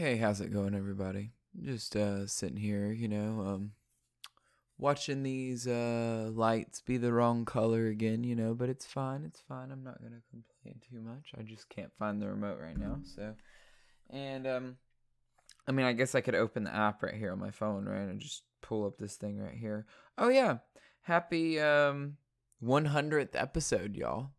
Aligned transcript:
Hey, 0.00 0.16
how's 0.16 0.40
it 0.40 0.50
going, 0.50 0.74
everybody? 0.74 1.32
Just 1.62 1.94
uh, 1.94 2.26
sitting 2.26 2.56
here, 2.56 2.90
you 2.90 3.06
know, 3.06 3.44
um, 3.46 3.72
watching 4.78 5.22
these 5.22 5.66
uh, 5.66 6.30
lights 6.32 6.80
be 6.80 6.96
the 6.96 7.12
wrong 7.12 7.44
color 7.44 7.86
again, 7.88 8.24
you 8.24 8.34
know, 8.34 8.54
but 8.54 8.70
it's 8.70 8.86
fine. 8.86 9.24
It's 9.26 9.42
fine. 9.46 9.70
I'm 9.70 9.84
not 9.84 10.02
gonna 10.02 10.22
complain 10.30 10.80
too 10.90 11.02
much. 11.02 11.32
I 11.38 11.42
just 11.42 11.68
can't 11.68 11.92
find 11.98 12.18
the 12.18 12.28
remote 12.28 12.58
right 12.62 12.78
now. 12.78 13.00
So, 13.14 13.34
and 14.08 14.46
um, 14.46 14.76
I 15.68 15.72
mean, 15.72 15.84
I 15.84 15.92
guess 15.92 16.14
I 16.14 16.22
could 16.22 16.34
open 16.34 16.64
the 16.64 16.74
app 16.74 17.02
right 17.02 17.14
here 17.14 17.32
on 17.32 17.38
my 17.38 17.50
phone, 17.50 17.84
right, 17.84 18.08
and 18.08 18.20
just 18.20 18.44
pull 18.62 18.86
up 18.86 18.96
this 18.96 19.16
thing 19.16 19.38
right 19.38 19.58
here. 19.58 19.84
Oh 20.16 20.30
yeah, 20.30 20.60
happy 21.02 21.60
um 21.60 22.16
100th 22.64 23.34
episode, 23.34 23.96
y'all. 23.96 24.30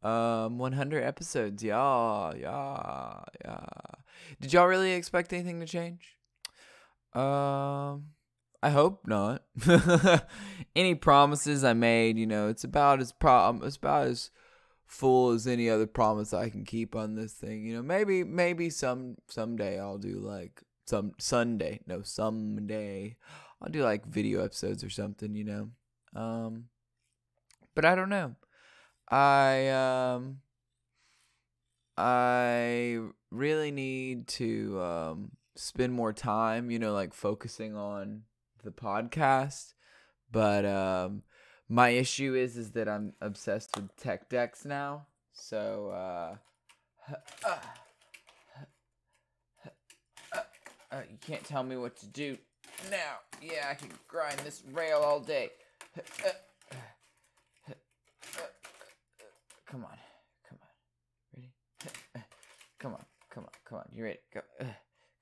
Um, 0.00 0.58
100 0.58 1.02
episodes, 1.02 1.64
yeah, 1.64 2.30
yeah, 2.36 3.20
yeah. 3.44 3.66
Did 4.40 4.52
y'all 4.52 4.66
really 4.66 4.92
expect 4.92 5.32
anything 5.32 5.60
to 5.60 5.66
change? 5.66 6.16
Um, 7.12 8.10
I 8.62 8.70
hope 8.70 9.06
not. 9.06 9.44
any 10.76 10.94
promises 10.94 11.64
I 11.64 11.72
made, 11.72 12.18
you 12.18 12.26
know, 12.26 12.48
it's 12.48 12.64
about 12.64 13.00
as 13.00 13.12
pro, 13.12 13.58
it's 13.62 13.76
about 13.76 14.08
as 14.08 14.30
full 14.86 15.30
as 15.30 15.46
any 15.46 15.68
other 15.68 15.86
promise 15.86 16.32
I 16.32 16.48
can 16.48 16.64
keep 16.64 16.96
on 16.96 17.14
this 17.14 17.32
thing. 17.32 17.64
You 17.64 17.76
know, 17.76 17.82
maybe, 17.82 18.24
maybe 18.24 18.70
some 18.70 19.16
someday 19.28 19.78
I'll 19.78 19.98
do 19.98 20.18
like 20.18 20.62
some 20.86 21.12
Sunday, 21.18 21.80
no, 21.86 22.02
someday 22.02 23.16
I'll 23.60 23.70
do 23.70 23.82
like 23.82 24.06
video 24.06 24.44
episodes 24.44 24.82
or 24.82 24.90
something. 24.90 25.34
You 25.34 25.44
know, 25.44 25.70
um, 26.14 26.64
but 27.74 27.84
I 27.84 27.94
don't 27.94 28.08
know. 28.08 28.34
I 29.10 29.68
um 29.68 30.40
I 31.96 33.00
really 33.30 33.70
need 33.70 34.26
to 34.28 34.80
um 34.80 35.30
spend 35.56 35.92
more 35.92 36.12
time, 36.12 36.70
you 36.70 36.78
know, 36.78 36.92
like 36.92 37.12
focusing 37.12 37.76
on 37.76 38.22
the 38.64 38.70
podcast. 38.70 39.74
But 40.30 40.64
um 40.64 41.22
my 41.68 41.90
issue 41.90 42.34
is 42.34 42.56
is 42.56 42.72
that 42.72 42.88
I'm 42.88 43.12
obsessed 43.20 43.76
with 43.76 43.94
tech 43.96 44.28
decks 44.28 44.64
now. 44.64 45.06
So 45.32 45.90
uh, 45.94 46.36
uh, 47.46 47.58
uh 50.90 51.02
you 51.10 51.18
can't 51.20 51.44
tell 51.44 51.62
me 51.62 51.76
what 51.76 51.96
to 51.96 52.06
do 52.06 52.36
now. 52.90 53.18
Yeah, 53.42 53.68
I 53.70 53.74
can 53.74 53.90
grind 54.08 54.38
this 54.40 54.62
rail 54.72 54.98
all 54.98 55.20
day. 55.20 55.50
Come 59.70 59.84
on. 59.84 59.98
Come 60.48 60.58
on. 60.62 60.68
Ready? 61.34 61.52
come 62.78 62.94
on. 62.94 63.04
Come 63.30 63.44
on. 63.44 63.50
Come 63.64 63.78
on. 63.78 63.88
You 63.92 64.04
ready? 64.04 64.18
Go. 64.32 64.40
Uh, 64.60 64.64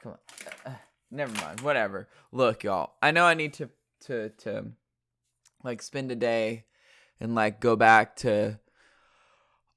come 0.03 0.13
on. 0.13 0.19
Uh, 0.47 0.71
uh, 0.71 0.75
never 1.11 1.33
mind. 1.41 1.61
Whatever. 1.61 2.09
Look, 2.33 2.65
y'all. 2.65 2.95
I 3.03 3.11
know 3.11 3.25
I 3.25 3.35
need 3.35 3.55
to 3.55 3.71
to 4.07 4.31
to 4.31 4.67
like 5.65 5.83
spend 5.83 6.11
a 6.11 6.17
day 6.17 6.65
and 7.21 7.35
like 7.35 7.61
go 7.61 7.77
back 7.77 8.17
to 8.17 8.59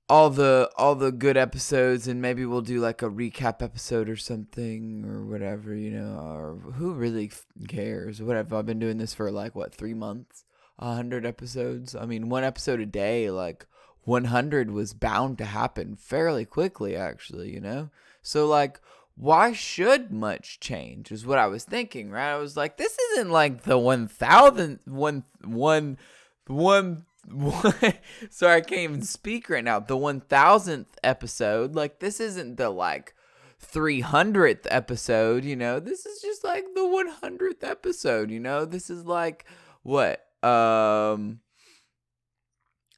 all 0.08 0.30
the 0.30 0.70
all 0.76 0.96
the 0.96 1.12
good 1.12 1.38
episodes 1.38 2.08
and 2.08 2.22
maybe 2.22 2.46
we'll 2.46 2.62
do 2.62 2.80
like 2.80 3.02
a 3.02 3.10
recap 3.10 3.62
episode 3.62 4.10
or 4.10 4.16
something 4.16 5.06
or 5.06 5.24
whatever 5.26 5.76
you 5.76 5.92
know 5.92 6.18
or 6.18 6.56
who 6.74 6.94
really 6.94 7.32
cares 7.68 8.20
whatever 8.20 8.56
i've 8.56 8.66
been 8.66 8.80
doing 8.80 8.98
this 8.98 9.14
for 9.14 9.30
like 9.30 9.54
what 9.54 9.74
three 9.74 9.94
months 9.94 10.46
a 10.80 10.96
hundred 10.96 11.28
episodes 11.28 11.96
i 11.96 12.08
mean 12.08 12.28
one 12.28 12.44
episode 12.44 12.80
a 12.80 12.88
day 12.88 13.30
like 13.30 13.68
100 14.10 14.72
was 14.72 14.94
bound 14.94 15.38
to 15.38 15.46
happen 15.46 15.96
fairly 15.96 16.44
quickly, 16.44 16.96
actually, 16.96 17.54
you 17.54 17.60
know? 17.60 17.90
So, 18.22 18.48
like, 18.48 18.80
why 19.16 19.52
should 19.52 20.12
much 20.12 20.60
change 20.60 21.12
is 21.12 21.26
what 21.26 21.40
I 21.40 21.48
was 21.48 21.64
thinking, 21.64 22.10
right? 22.10 22.32
I 22.32 22.38
was 22.38 22.56
like, 22.56 22.78
this 22.78 22.98
isn't 23.12 23.32
like 23.32 23.64
the 23.64 23.78
1000, 23.78 24.80
one, 24.86 25.24
one, 25.44 25.98
one, 26.48 27.06
one, 27.28 27.74
sorry, 28.30 28.58
I 28.58 28.62
can't 28.62 28.82
even 28.82 29.02
speak 29.02 29.50
right 29.50 29.64
now. 29.64 29.80
The 29.80 29.98
1000th 29.98 30.86
episode, 31.04 31.76
like, 31.76 32.00
this 32.00 32.20
isn't 32.20 32.58
the 32.58 32.70
like 32.70 33.14
300th 33.62 34.68
episode, 34.70 35.44
you 35.44 35.56
know? 35.56 35.80
This 35.80 36.06
is 36.06 36.22
just 36.22 36.44
like 36.44 36.66
the 36.74 36.82
100th 37.22 37.64
episode, 37.64 38.32
you 38.32 38.40
know? 38.40 38.66
This 38.66 38.90
is 38.90 39.06
like, 39.06 39.46
what? 39.84 40.26
Um, 40.44 41.42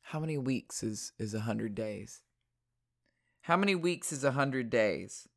how 0.04 0.20
many 0.20 0.38
weeks 0.38 0.84
is 0.84 1.14
is 1.18 1.34
a 1.34 1.40
hundred 1.40 1.74
days? 1.74 2.22
How 3.42 3.58
many 3.58 3.76
weeks 3.76 4.12
is 4.12 4.24
a 4.24 4.32
hundred 4.32 4.70
days? 4.70 5.28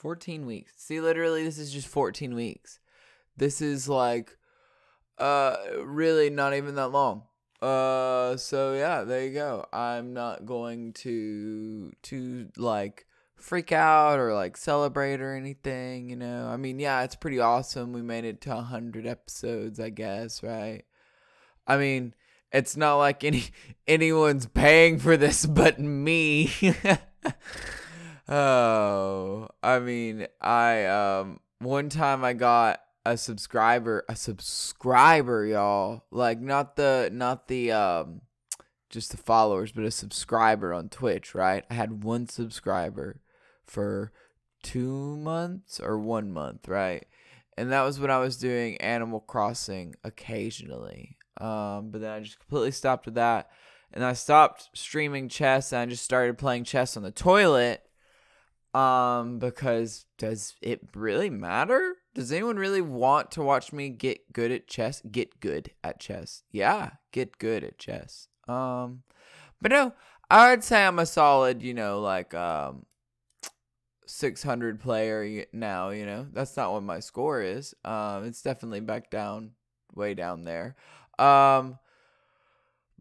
14 0.00 0.46
weeks. 0.46 0.72
See, 0.76 1.00
literally, 1.00 1.44
this 1.44 1.58
is 1.58 1.72
just 1.72 1.88
14 1.88 2.34
weeks. 2.34 2.78
This 3.36 3.60
is 3.60 3.88
like, 3.88 4.36
uh, 5.18 5.56
really 5.82 6.30
not 6.30 6.54
even 6.54 6.76
that 6.76 6.88
long. 6.88 7.24
Uh, 7.60 8.36
so 8.38 8.72
yeah, 8.72 9.02
there 9.02 9.24
you 9.24 9.34
go. 9.34 9.66
I'm 9.72 10.14
not 10.14 10.46
going 10.46 10.94
to, 10.94 11.92
to 12.04 12.48
like 12.56 13.06
freak 13.34 13.72
out 13.72 14.18
or 14.18 14.32
like 14.32 14.56
celebrate 14.56 15.20
or 15.20 15.34
anything, 15.34 16.08
you 16.08 16.16
know. 16.16 16.46
I 16.46 16.56
mean, 16.56 16.78
yeah, 16.78 17.02
it's 17.02 17.16
pretty 17.16 17.40
awesome. 17.40 17.92
We 17.92 18.00
made 18.00 18.24
it 18.24 18.40
to 18.42 18.50
100 18.50 19.06
episodes, 19.06 19.80
I 19.80 19.90
guess, 19.90 20.42
right? 20.42 20.84
I 21.66 21.76
mean, 21.76 22.14
it's 22.52 22.76
not 22.76 22.96
like 22.96 23.24
any 23.24 23.44
anyone's 23.86 24.46
paying 24.46 24.98
for 24.98 25.16
this 25.16 25.46
but 25.46 25.78
me. 25.78 26.50
oh, 28.28 29.48
I 29.62 29.78
mean, 29.78 30.26
I 30.40 30.84
um 30.86 31.40
one 31.58 31.88
time 31.88 32.24
I 32.24 32.32
got 32.32 32.80
a 33.04 33.16
subscriber, 33.16 34.04
a 34.08 34.16
subscriber, 34.16 35.46
y'all. 35.46 36.04
Like 36.10 36.40
not 36.40 36.76
the 36.76 37.10
not 37.12 37.48
the 37.48 37.72
um 37.72 38.22
just 38.88 39.12
the 39.12 39.16
followers, 39.16 39.72
but 39.72 39.84
a 39.84 39.90
subscriber 39.90 40.74
on 40.74 40.88
Twitch, 40.88 41.34
right? 41.34 41.64
I 41.70 41.74
had 41.74 42.02
one 42.02 42.28
subscriber 42.28 43.20
for 43.64 44.10
2 44.64 45.16
months 45.16 45.78
or 45.78 45.96
1 45.96 46.32
month, 46.32 46.66
right? 46.66 47.06
And 47.56 47.70
that 47.70 47.82
was 47.82 48.00
when 48.00 48.10
I 48.10 48.18
was 48.18 48.36
doing 48.36 48.76
Animal 48.78 49.20
Crossing 49.20 49.94
occasionally. 50.02 51.18
Um, 51.40 51.90
but 51.90 52.00
then 52.00 52.10
I 52.10 52.20
just 52.20 52.38
completely 52.38 52.72
stopped 52.72 53.06
with 53.06 53.14
that. 53.14 53.50
And 53.92 54.04
I 54.04 54.12
stopped 54.12 54.70
streaming 54.74 55.28
chess 55.28 55.72
and 55.72 55.80
I 55.80 55.86
just 55.86 56.04
started 56.04 56.38
playing 56.38 56.64
chess 56.64 56.96
on 56.96 57.02
the 57.02 57.10
toilet. 57.10 57.82
Um, 58.72 59.40
because 59.40 60.04
does 60.16 60.54
it 60.62 60.80
really 60.94 61.28
matter? 61.28 61.96
Does 62.14 62.30
anyone 62.30 62.56
really 62.56 62.80
want 62.82 63.32
to 63.32 63.42
watch 63.42 63.72
me 63.72 63.88
get 63.88 64.32
good 64.32 64.52
at 64.52 64.68
chess? 64.68 65.02
Get 65.10 65.40
good 65.40 65.72
at 65.82 65.98
chess. 65.98 66.44
Yeah, 66.52 66.90
get 67.10 67.38
good 67.38 67.64
at 67.64 67.78
chess. 67.78 68.28
Um, 68.46 69.02
but 69.60 69.72
no, 69.72 69.92
I 70.30 70.50
would 70.50 70.62
say 70.62 70.84
I'm 70.84 71.00
a 71.00 71.06
solid, 71.06 71.62
you 71.62 71.74
know, 71.74 72.00
like 72.00 72.32
um 72.32 72.86
600 74.06 74.80
player 74.80 75.46
now, 75.52 75.90
you 75.90 76.06
know. 76.06 76.26
That's 76.32 76.56
not 76.56 76.72
what 76.72 76.82
my 76.82 77.00
score 77.00 77.42
is. 77.42 77.74
Um, 77.84 78.24
it's 78.24 78.42
definitely 78.42 78.80
back 78.80 79.10
down 79.10 79.52
way 79.94 80.14
down 80.14 80.44
there. 80.44 80.76
Um, 81.20 81.78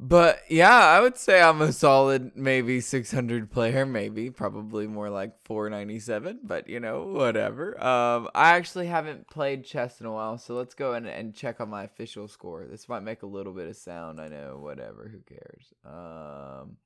but 0.02 0.40
yeah, 0.48 0.78
I 0.78 1.02
would 1.02 1.18
say 1.18 1.42
I'm 1.42 1.62
a 1.62 1.74
solid 1.74 2.32
maybe 2.34 2.80
600 2.80 3.52
player, 3.52 3.86
maybe 3.86 4.30
probably 4.30 4.88
more 4.88 5.10
like 5.10 5.34
497, 5.44 6.40
but 6.44 6.70
you 6.70 6.80
know, 6.80 7.08
whatever. 7.08 7.82
Um, 7.84 8.30
I 8.34 8.56
actually 8.56 8.88
haven't 8.88 9.28
played 9.28 9.66
chess 9.66 10.00
in 10.00 10.06
a 10.06 10.12
while, 10.14 10.38
so 10.38 10.54
let's 10.56 10.74
go 10.74 10.94
and, 10.94 11.06
and 11.06 11.36
check 11.36 11.60
on 11.60 11.70
my 11.70 11.84
official 11.84 12.30
score. 12.30 12.66
This 12.66 12.88
might 12.88 13.04
make 13.04 13.24
a 13.24 13.28
little 13.28 13.52
bit 13.52 13.68
of 13.68 13.76
sound. 13.76 14.22
I 14.22 14.30
know, 14.30 14.58
whatever, 14.62 15.12
who 15.12 15.20
cares? 15.20 15.74
Um, 15.86 16.78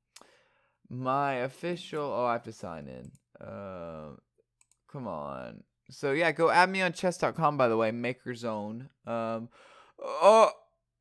my 0.89 1.33
official, 1.35 2.11
oh, 2.11 2.25
I 2.25 2.33
have 2.33 2.43
to 2.43 2.51
sign 2.51 2.87
in. 2.87 3.11
Uh, 3.45 4.15
come 4.91 5.07
on. 5.07 5.63
So 5.91 6.13
yeah, 6.13 6.31
go 6.31 6.49
add 6.49 6.71
me 6.71 6.81
on 6.81 6.93
chess.com 6.93 7.57
by 7.57 7.67
the 7.67 7.77
way, 7.77 7.91
Maker 7.91 8.33
Zone. 8.33 8.89
Um, 9.05 9.49
oh, 10.01 10.49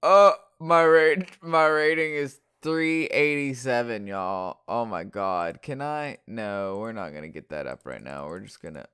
uh, 0.02 0.32
my 0.58 0.82
rate, 0.82 1.28
my 1.42 1.66
rating 1.66 2.14
is 2.14 2.40
387, 2.62 4.06
y'all. 4.06 4.60
Oh 4.68 4.84
my 4.84 5.02
god. 5.02 5.62
Can 5.62 5.82
I? 5.82 6.18
No, 6.26 6.78
we're 6.78 6.92
not 6.92 7.12
gonna 7.12 7.28
get 7.28 7.48
that 7.48 7.66
up 7.66 7.80
right 7.84 8.02
now. 8.02 8.26
We're 8.26 8.40
just 8.40 8.62
gonna 8.62 8.86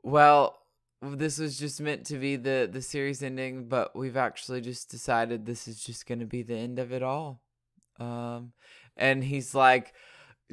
well, 0.02 0.58
this 1.02 1.38
was 1.38 1.60
just 1.60 1.80
meant 1.80 2.06
to 2.08 2.18
be 2.18 2.36
the 2.36 2.68
the 2.72 2.82
series 2.82 3.22
ending, 3.22 3.68
but 3.68 3.96
we've 3.96 4.18
actually 4.18 4.62
just 4.62 4.90
decided 4.90 5.46
this 5.46 5.68
is 5.68 5.84
just 5.84 6.08
going 6.08 6.20
to 6.20 6.26
be 6.26 6.42
the 6.42 6.56
end 6.56 6.80
of 6.80 6.92
it 6.92 7.04
all. 7.04 7.42
Um, 8.00 8.54
and 8.98 9.24
he's 9.24 9.54
like 9.54 9.94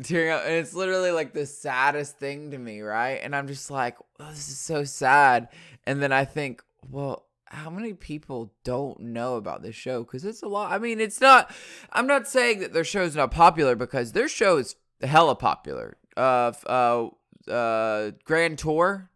tearing 0.03 0.31
up, 0.31 0.43
and 0.45 0.55
it's 0.55 0.75
literally 0.75 1.11
like 1.11 1.33
the 1.33 1.47
saddest 1.47 2.19
thing 2.19 2.51
to 2.53 2.59
me, 2.59 2.81
right? 2.81 3.21
And 3.23 3.35
I'm 3.35 3.47
just 3.47 3.71
like, 3.71 3.97
oh, 4.21 4.29
this 4.31 4.49
is 4.49 4.59
so 4.59 4.85
sad. 4.85 5.49
And 5.87 6.03
then 6.03 6.13
I 6.13 6.25
think, 6.25 6.63
well, 6.91 7.27
how 7.47 7.71
many 7.71 7.95
people 7.95 8.53
don't 8.65 9.01
know 9.01 9.37
about 9.37 9.63
this 9.63 9.75
show? 9.75 10.03
Because 10.03 10.25
it's 10.25 10.43
a 10.43 10.49
lot. 10.49 10.71
I 10.71 10.79
mean, 10.79 11.01
it's 11.01 11.21
not. 11.21 11.51
I'm 11.93 12.07
not 12.07 12.29
saying 12.29 12.61
that 12.61 12.73
their 12.73 12.85
show's 12.85 13.17
not 13.17 13.31
popular 13.31 13.75
because 13.75 14.13
their 14.13 14.29
show 14.29 14.59
is 14.59 14.77
hella 15.03 15.35
popular. 15.35 15.97
Uh, 16.17 16.53
uh, 16.67 17.09
uh, 17.51 18.11
Grand 18.25 18.59
Tour 18.59 19.11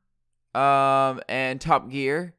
um, 0.54 1.20
and 1.28 1.60
Top 1.60 1.90
Gear. 1.90 2.34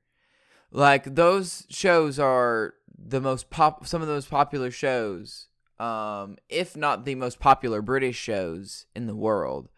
Like 0.72 1.16
those 1.16 1.66
shows 1.70 2.18
are 2.18 2.74
the 2.98 3.22
most 3.22 3.50
pop, 3.50 3.86
some 3.86 4.02
of 4.02 4.08
the 4.08 4.16
most 4.16 4.30
popular 4.30 4.72
shows, 4.72 5.48
um, 5.80 6.38
if 6.50 6.76
not 6.76 7.06
the 7.06 7.16
most 7.16 7.40
popular 7.40 7.82
British 7.82 8.18
shows 8.18 8.86
in 8.96 9.08
the 9.08 9.16
world. 9.16 9.70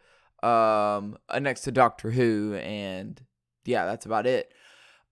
Um, 0.43 1.17
uh, 1.29 1.39
next 1.39 1.61
to 1.61 1.71
Doctor 1.71 2.11
Who, 2.11 2.55
and 2.55 3.19
yeah, 3.65 3.85
that's 3.85 4.05
about 4.05 4.27
it. 4.27 4.51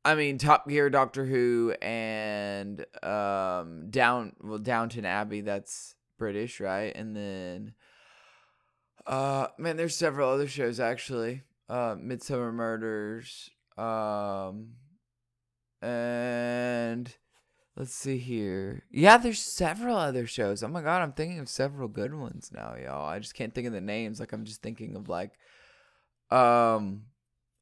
I 0.05 0.15
mean, 0.15 0.37
Top 0.37 0.67
Gear, 0.67 0.89
Doctor 0.89 1.25
Who, 1.25 1.73
and 1.81 2.85
um, 3.01 3.89
Down 3.89 4.33
well 4.41 4.59
Downton 4.59 5.05
Abbey. 5.05 5.41
That's 5.41 5.95
British, 6.19 6.59
right? 6.59 6.95
And 6.95 7.15
then, 7.15 7.73
uh, 9.07 9.47
man, 9.57 9.77
there's 9.77 9.95
several 9.95 10.29
other 10.29 10.47
shows 10.47 10.79
actually 10.79 11.41
uh, 11.69 11.95
Midsomer 11.95 12.53
Murders, 12.53 13.49
um, 13.77 14.73
and 15.81 17.15
let's 17.75 17.93
see 17.93 18.17
here. 18.17 18.83
Yeah, 18.91 19.17
there's 19.17 19.41
several 19.41 19.97
other 19.97 20.27
shows. 20.27 20.63
Oh 20.63 20.67
my 20.67 20.81
god, 20.81 21.01
I'm 21.01 21.13
thinking 21.13 21.39
of 21.39 21.49
several 21.49 21.87
good 21.87 22.13
ones 22.13 22.51
now, 22.53 22.75
y'all. 22.75 23.07
I 23.07 23.19
just 23.19 23.35
can't 23.35 23.53
think 23.53 23.67
of 23.67 23.73
the 23.73 23.81
names. 23.81 24.19
Like 24.19 24.33
I'm 24.33 24.45
just 24.45 24.61
thinking 24.61 24.95
of 24.95 25.09
like, 25.09 25.31
um, 26.29 27.03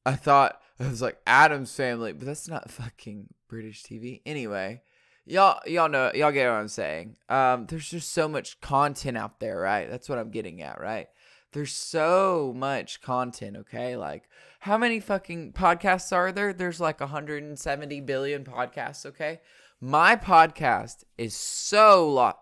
I 0.05 0.13
thought 0.13 0.61
it 0.79 0.89
was 0.89 1.01
like 1.01 1.19
Addams 1.25 1.73
Family, 1.75 2.13
but 2.13 2.25
that's 2.25 2.47
not 2.47 2.71
fucking 2.71 3.33
British 3.47 3.83
TV. 3.83 4.21
Anyway, 4.25 4.81
y'all 5.25 5.59
y'all 5.65 5.89
know 5.89 6.11
y'all 6.13 6.31
get 6.31 6.49
what 6.49 6.55
I'm 6.55 6.67
saying. 6.67 7.17
Um, 7.29 7.65
there's 7.67 7.89
just 7.89 8.11
so 8.11 8.27
much 8.27 8.59
content 8.61 9.17
out 9.17 9.39
there, 9.39 9.59
right? 9.59 9.89
That's 9.89 10.09
what 10.09 10.17
I'm 10.17 10.31
getting 10.31 10.61
at, 10.61 10.79
right? 10.79 11.07
There's 11.53 11.73
so 11.73 12.53
much 12.55 13.01
content, 13.01 13.57
okay? 13.57 13.97
Like, 13.97 14.29
how 14.61 14.77
many 14.77 15.01
fucking 15.01 15.51
podcasts 15.51 16.13
are 16.15 16.31
there? 16.31 16.53
There's 16.53 16.79
like 16.79 17.01
170 17.01 18.01
billion 18.01 18.45
podcasts, 18.45 19.05
okay? 19.05 19.41
My 19.83 20.16
podcast 20.16 21.04
is 21.18 21.33
so 21.33 22.07
lot. 22.07 22.39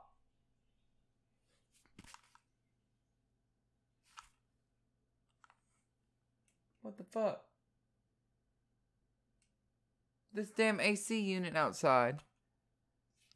What 6.82 6.98
the 6.98 7.06
fuck? 7.06 7.46
This 10.34 10.52
damn 10.52 10.82
AC 10.82 11.18
unit 11.18 11.56
outside 11.56 12.24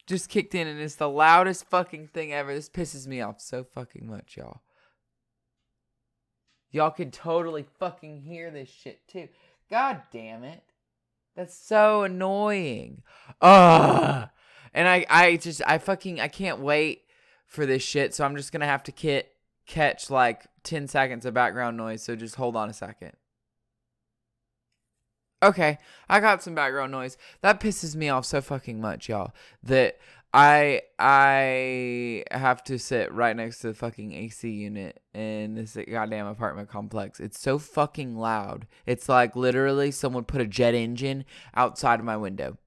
just 0.06 0.28
kicked 0.28 0.54
in 0.54 0.68
and 0.68 0.82
it's 0.82 0.96
the 0.96 1.08
loudest 1.08 1.70
fucking 1.70 2.08
thing 2.08 2.34
ever. 2.34 2.54
This 2.54 2.68
pisses 2.68 3.08
me 3.08 3.22
off 3.22 3.40
so 3.40 3.64
fucking 3.64 4.06
much, 4.06 4.36
y'all. 4.36 4.64
Y'all 6.72 6.92
can 6.92 7.10
totally 7.10 7.66
fucking 7.80 8.24
hear 8.24 8.52
this 8.52 8.68
shit 8.70 9.08
too. 9.08 9.30
God 9.70 10.02
damn 10.12 10.44
it. 10.44 10.73
That's 11.36 11.56
so 11.56 12.04
annoying. 12.04 13.02
Ugh. 13.42 14.30
And 14.74 14.88
I, 14.88 15.06
I 15.10 15.36
just, 15.38 15.62
I 15.68 15.78
fucking, 15.78 16.20
I 16.20 16.28
can't 16.28 16.60
wait 16.60 17.04
for 17.46 17.66
this 17.66 17.84
shit. 17.84 18.14
So 18.14 18.26
I'm 18.26 18.36
just 18.36 18.52
gonna 18.52 18.66
have 18.66 18.84
to 18.84 18.92
kit, 18.92 19.36
catch 19.66 20.10
like 20.10 20.46
10 20.64 20.88
seconds 20.88 21.26
of 21.26 21.34
background 21.34 21.78
noise. 21.78 22.04
So 22.04 22.16
just 22.16 22.36
hold 22.36 22.56
on 22.56 22.70
a 22.70 22.74
second. 22.74 23.14
Okay, 25.44 25.78
I 26.08 26.22
got 26.22 26.42
some 26.42 26.56
background 26.56 26.94
noise. 26.94 27.18
That 27.42 27.60
pisses 27.60 27.96
me 27.96 28.08
off 28.08 28.26
so 28.26 28.40
fucking 28.40 28.80
much, 28.80 29.10
y'all. 29.10 29.34
That 29.62 29.98
I 30.34 30.82
I 30.98 32.24
have 32.32 32.64
to 32.64 32.80
sit 32.80 33.14
right 33.14 33.36
next 33.36 33.60
to 33.60 33.68
the 33.68 33.74
fucking 33.76 34.14
AC 34.14 34.50
unit 34.50 35.00
in 35.14 35.54
this 35.54 35.78
goddamn 35.90 36.26
apartment 36.26 36.70
complex. 36.70 37.20
It's 37.20 37.40
so 37.40 37.60
fucking 37.60 38.18
loud. 38.18 38.66
It's 38.88 39.08
like 39.08 39.36
literally 39.36 39.92
someone 39.92 40.24
put 40.24 40.42
a 40.42 40.48
jet 40.48 40.74
engine 40.74 41.26
outside 41.56 42.00
of 42.00 42.06
my 42.06 42.18
window. 42.18 42.58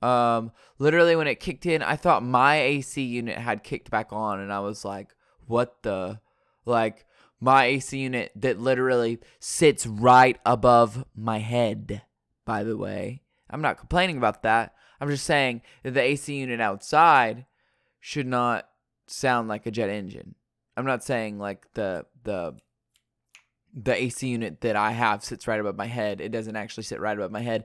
Um, 0.00 0.52
literally 0.78 1.16
when 1.16 1.26
it 1.26 1.40
kicked 1.40 1.66
in, 1.66 1.82
I 1.82 1.96
thought 1.96 2.22
my 2.22 2.60
AC 2.60 3.02
unit 3.02 3.36
had 3.36 3.64
kicked 3.64 3.90
back 3.90 4.12
on, 4.12 4.38
and 4.38 4.52
I 4.52 4.60
was 4.60 4.84
like, 4.84 5.14
"What 5.46 5.82
the?" 5.82 6.20
Like 6.64 7.04
my 7.40 7.64
AC 7.64 7.98
unit 7.98 8.30
that 8.36 8.60
literally 8.60 9.18
sits 9.40 9.86
right 9.86 10.38
above 10.46 11.04
my 11.16 11.38
head. 11.38 12.02
By 12.44 12.62
the 12.62 12.76
way, 12.76 13.22
I'm 13.50 13.60
not 13.60 13.78
complaining 13.78 14.18
about 14.18 14.42
that. 14.42 14.74
I'm 15.00 15.08
just 15.08 15.24
saying 15.24 15.62
that 15.82 15.94
the 15.94 16.02
AC 16.02 16.34
unit 16.34 16.60
outside 16.60 17.46
should 18.00 18.26
not 18.26 18.68
sound 19.06 19.48
like 19.48 19.66
a 19.66 19.70
jet 19.70 19.90
engine. 19.90 20.34
I'm 20.76 20.86
not 20.86 21.04
saying 21.04 21.38
like 21.38 21.66
the 21.74 22.06
the 22.24 22.56
the 23.74 23.94
AC 23.94 24.26
unit 24.26 24.60
that 24.62 24.76
I 24.76 24.92
have 24.92 25.24
sits 25.24 25.46
right 25.46 25.60
above 25.60 25.76
my 25.76 25.86
head. 25.86 26.20
It 26.20 26.30
doesn't 26.30 26.56
actually 26.56 26.84
sit 26.84 27.00
right 27.00 27.16
above 27.16 27.30
my 27.30 27.42
head. 27.42 27.64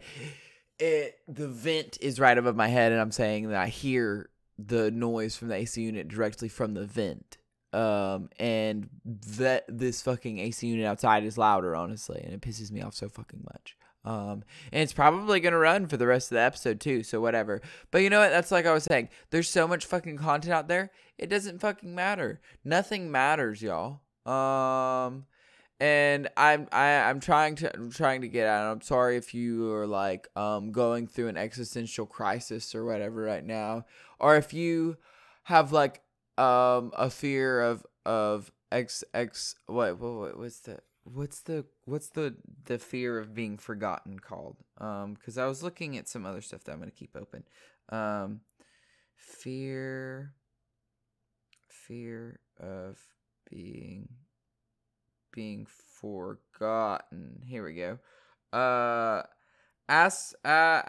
It 0.79 1.19
the 1.27 1.47
vent 1.47 1.97
is 2.01 2.19
right 2.19 2.37
above 2.37 2.55
my 2.55 2.67
head, 2.67 2.91
and 2.91 2.99
I'm 2.99 3.11
saying 3.11 3.49
that 3.49 3.61
I 3.61 3.67
hear 3.67 4.29
the 4.57 4.91
noise 4.91 5.35
from 5.35 5.49
the 5.49 5.55
AC 5.55 5.81
unit 5.81 6.07
directly 6.07 6.49
from 6.49 6.73
the 6.73 6.85
vent. 6.85 7.37
Um, 7.71 8.29
and 8.39 8.89
that 9.37 9.65
this 9.67 10.03
fucking 10.03 10.37
AC 10.37 10.67
unit 10.67 10.85
outside 10.85 11.23
is 11.23 11.39
louder, 11.39 11.75
honestly, 11.75 12.21
and 12.23 12.33
it 12.33 12.41
pisses 12.41 12.71
me 12.71 12.81
off 12.83 12.93
so 12.93 13.09
fucking 13.09 13.43
much. 13.51 13.75
Um, 14.05 14.43
and 14.71 14.81
it's 14.81 14.93
probably 14.93 15.39
gonna 15.39 15.57
run 15.57 15.87
for 15.87 15.97
the 15.97 16.07
rest 16.07 16.31
of 16.31 16.35
the 16.35 16.41
episode 16.41 16.79
too, 16.79 17.03
so 17.03 17.21
whatever. 17.21 17.61
But 17.91 17.99
you 17.99 18.09
know 18.09 18.19
what? 18.19 18.31
That's 18.31 18.51
like 18.51 18.65
I 18.65 18.73
was 18.73 18.83
saying. 18.83 19.09
There's 19.29 19.49
so 19.49 19.67
much 19.67 19.85
fucking 19.85 20.17
content 20.17 20.53
out 20.53 20.67
there. 20.67 20.91
It 21.17 21.27
doesn't 21.27 21.59
fucking 21.59 21.93
matter. 21.93 22.41
Nothing 22.65 23.11
matters, 23.11 23.61
y'all. 23.61 24.01
Um, 24.25 25.25
and 25.79 26.29
I'm 26.37 26.67
I 26.71 27.09
I'm 27.09 27.19
trying 27.19 27.55
to 27.55 27.75
I'm 27.75 27.91
trying 27.91 28.21
to 28.21 28.27
get 28.27 28.47
out. 28.47 28.71
I'm 28.71 28.81
sorry 28.81 29.17
if 29.17 29.33
you 29.33 29.71
are 29.73 29.87
like 29.87 30.27
um 30.37 30.71
going 30.71 31.07
through 31.07 31.27
an 31.27 31.37
existential 31.37 32.05
crisis 32.05 32.73
or 32.73 32.85
whatever 32.85 33.21
right 33.21 33.45
now, 33.45 33.85
or 34.19 34.35
if 34.37 34.53
you 34.53 34.97
have 35.43 35.71
like 35.71 36.01
um 36.37 36.91
a 36.97 37.09
fear 37.09 37.61
of 37.61 37.85
of 38.05 38.51
x 38.71 39.03
x 39.13 39.55
what 39.65 39.99
what, 39.99 40.13
what 40.13 40.37
what's 40.39 40.59
the 40.61 40.79
what's 41.03 41.41
the 41.41 41.65
what's 41.85 42.09
the 42.09 42.35
the 42.65 42.79
fear 42.79 43.19
of 43.19 43.33
being 43.33 43.57
forgotten 43.57 44.19
called? 44.19 44.57
Um 44.77 45.13
because 45.13 45.37
i 45.37 45.45
was 45.45 45.63
looking 45.63 45.97
at 45.97 46.07
some 46.07 46.25
other 46.25 46.41
stuff 46.41 46.63
that 46.63 46.71
i'm 46.71 46.79
to 46.91 46.95
keep 46.95 47.15
open. 47.15 47.43
Um 47.89 48.41
fear 49.15 50.33
fear 51.67 52.39
of 52.59 52.97
being 53.49 54.07
being 55.33 55.65
forgotten. 55.99 57.41
Here 57.45 57.63
we 57.65 57.73
go. 57.73 57.99
Uh 58.57 59.23
as 59.89 60.33
uh, 60.45 60.81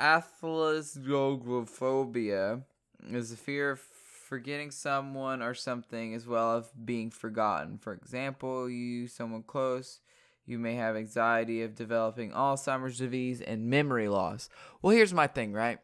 is 3.10 3.30
the 3.30 3.36
fear 3.36 3.72
of 3.72 3.80
forgetting 3.80 4.70
someone 4.70 5.42
or 5.42 5.52
something 5.54 6.14
as 6.14 6.26
well 6.26 6.58
as 6.58 6.70
being 6.84 7.10
forgotten. 7.10 7.78
For 7.78 7.92
example 7.92 8.68
you 8.70 9.08
someone 9.08 9.42
close 9.42 10.00
You 10.46 10.58
may 10.58 10.74
have 10.74 10.96
anxiety 10.96 11.62
of 11.62 11.74
developing 11.74 12.30
Alzheimer's 12.30 12.98
disease 12.98 13.40
and 13.40 13.70
memory 13.70 14.08
loss. 14.08 14.48
Well, 14.82 14.94
here's 14.94 15.14
my 15.14 15.26
thing, 15.26 15.52
right? 15.52 15.78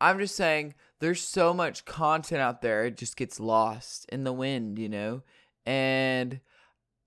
I'm 0.00 0.18
just 0.18 0.36
saying 0.36 0.74
there's 1.00 1.22
so 1.22 1.54
much 1.54 1.84
content 1.84 2.40
out 2.40 2.60
there, 2.60 2.84
it 2.84 2.96
just 2.96 3.16
gets 3.16 3.40
lost 3.40 4.06
in 4.10 4.24
the 4.24 4.32
wind, 4.32 4.78
you 4.78 4.88
know? 4.88 5.22
And 5.64 6.40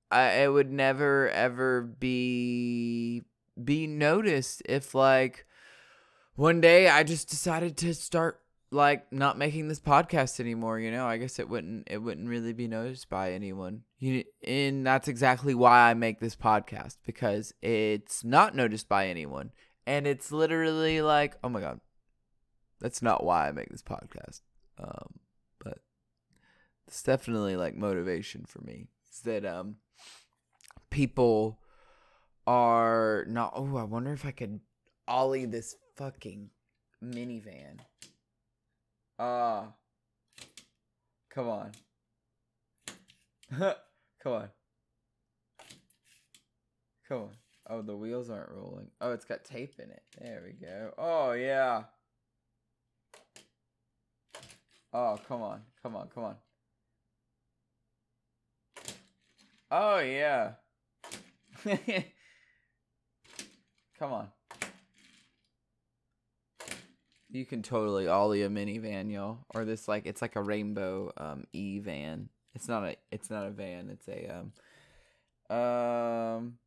I 0.10 0.44
it 0.44 0.52
would 0.52 0.72
never 0.72 1.30
ever 1.30 1.82
be 1.82 3.24
be 3.62 3.88
noticed 3.88 4.62
if 4.66 4.96
like 4.96 5.46
one 6.36 6.62
day 6.62 6.88
I 6.88 7.04
just 7.04 7.30
decided 7.30 7.78
to 7.78 7.94
start 7.94 8.42
like 8.72 9.12
not 9.12 9.38
making 9.38 9.68
this 9.68 9.80
podcast 9.80 10.40
anymore, 10.40 10.80
you 10.80 10.92
know, 10.92 11.06
I 11.06 11.18
guess 11.18 11.40
it 11.40 11.50
wouldn't 11.50 11.88
it 11.90 12.00
wouldn't 12.00 12.28
really 12.28 12.54
be 12.54 12.68
noticed 12.68 13.10
by 13.10 13.32
anyone. 13.32 13.84
You 14.00 14.24
and 14.46 14.86
that's 14.86 15.08
exactly 15.08 15.56
why 15.56 15.90
I 15.90 15.94
make 15.94 16.20
this 16.20 16.36
podcast 16.36 16.98
because 17.06 17.54
it's 17.62 18.24
not 18.24 18.56
noticed 18.56 18.90
by 18.90 19.08
anyone. 19.08 19.52
And 19.86 20.06
it's 20.06 20.32
literally 20.32 21.02
like, 21.02 21.38
oh 21.44 21.50
my 21.50 21.62
god. 21.62 21.80
That's 22.80 23.02
not 23.02 23.24
why 23.24 23.48
I 23.48 23.52
make 23.52 23.70
this 23.70 23.84
podcast. 23.84 24.42
Um 24.78 25.20
but 25.64 25.80
it's 26.88 27.04
definitely 27.04 27.56
like 27.56 27.76
motivation 27.76 28.44
for 28.46 28.60
me. 28.62 28.88
Is 29.12 29.22
that 29.22 29.46
um 29.46 29.78
people 30.90 31.60
are 32.46 33.26
not 33.30 33.54
oh, 33.56 33.78
I 33.78 33.84
wonder 33.84 34.12
if 34.12 34.26
I 34.26 34.32
could 34.32 34.60
ollie 35.08 35.46
this 35.46 35.76
fucking 35.96 36.50
minivan. 37.04 37.80
Ah. 39.20 39.64
Uh, 39.64 39.66
come 41.34 41.50
on. 41.50 41.72
come 44.24 44.34
on. 44.34 44.50
Come 47.08 47.18
on. 47.18 47.30
Oh, 47.70 47.82
the 47.82 47.96
wheels 47.96 48.30
aren't 48.30 48.52
rolling. 48.52 48.88
Oh, 49.02 49.12
it's 49.12 49.26
got 49.26 49.44
tape 49.44 49.76
in 49.80 49.90
it. 49.90 50.04
There 50.20 50.44
we 50.46 50.54
go. 50.54 50.94
Oh, 50.98 51.32
yeah. 51.32 51.84
Oh, 54.94 55.20
come 55.28 55.42
on. 55.42 55.62
Come 55.82 55.96
on. 55.96 56.08
Come 56.14 56.24
on. 56.24 56.36
Oh, 59.70 60.00
yeah. 60.00 60.52
come 64.00 64.14
on. 64.14 64.28
You 67.30 67.46
can 67.46 67.62
totally 67.62 68.08
ollie 68.08 68.44
a 68.44 68.50
minivan, 68.50 69.12
y'all. 69.12 69.40
Or 69.54 69.66
this 69.66 69.86
like 69.88 70.06
it's 70.06 70.22
like 70.22 70.38
a 70.38 70.42
rainbow 70.42 71.12
um 71.18 71.46
E 71.52 71.80
van. 71.80 72.30
It's 72.56 72.68
not 72.68 72.84
a 72.84 72.96
it's 73.12 73.30
not 73.30 73.46
a 73.46 73.52
van, 73.52 73.90
it's 73.90 74.08
a 74.08 74.30
um 74.30 74.54
um 75.56 76.58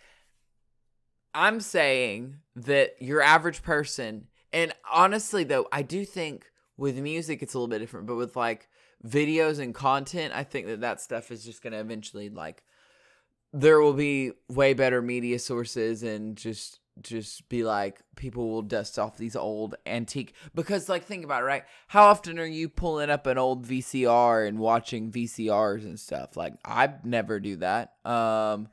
i'm 1.34 1.60
saying 1.60 2.36
that 2.56 3.00
your 3.00 3.22
average 3.22 3.62
person 3.62 4.26
and 4.52 4.74
honestly 4.90 5.44
though 5.44 5.66
i 5.72 5.82
do 5.82 6.04
think 6.04 6.50
with 6.76 6.96
music 6.98 7.42
it's 7.42 7.54
a 7.54 7.58
little 7.58 7.68
bit 7.68 7.78
different 7.78 8.06
but 8.06 8.16
with 8.16 8.36
like 8.36 8.68
videos 9.06 9.58
and 9.58 9.74
content 9.74 10.32
i 10.34 10.42
think 10.42 10.66
that 10.66 10.80
that 10.80 11.00
stuff 11.00 11.30
is 11.30 11.44
just 11.44 11.62
going 11.62 11.72
to 11.72 11.78
eventually 11.78 12.28
like 12.28 12.64
there 13.52 13.80
will 13.80 13.94
be 13.94 14.32
way 14.48 14.74
better 14.74 15.02
media 15.02 15.38
sources 15.38 16.02
and 16.02 16.36
just 16.36 16.79
just 17.02 17.48
be 17.48 17.64
like 17.64 18.00
people 18.16 18.48
will 18.50 18.62
dust 18.62 18.98
off 18.98 19.16
these 19.16 19.36
old 19.36 19.74
antique 19.86 20.34
because 20.54 20.88
like 20.88 21.04
think 21.04 21.24
about 21.24 21.42
it 21.42 21.46
right? 21.46 21.64
How 21.88 22.04
often 22.04 22.38
are 22.38 22.46
you 22.46 22.68
pulling 22.68 23.10
up 23.10 23.26
an 23.26 23.38
old 23.38 23.66
vcr 23.66 24.46
and 24.46 24.58
watching 24.58 25.10
vcrs 25.10 25.84
and 25.84 25.98
stuff? 25.98 26.36
Like 26.36 26.54
i 26.64 26.90
never 27.04 27.40
do 27.40 27.56
that. 27.56 27.94
Um 28.04 28.68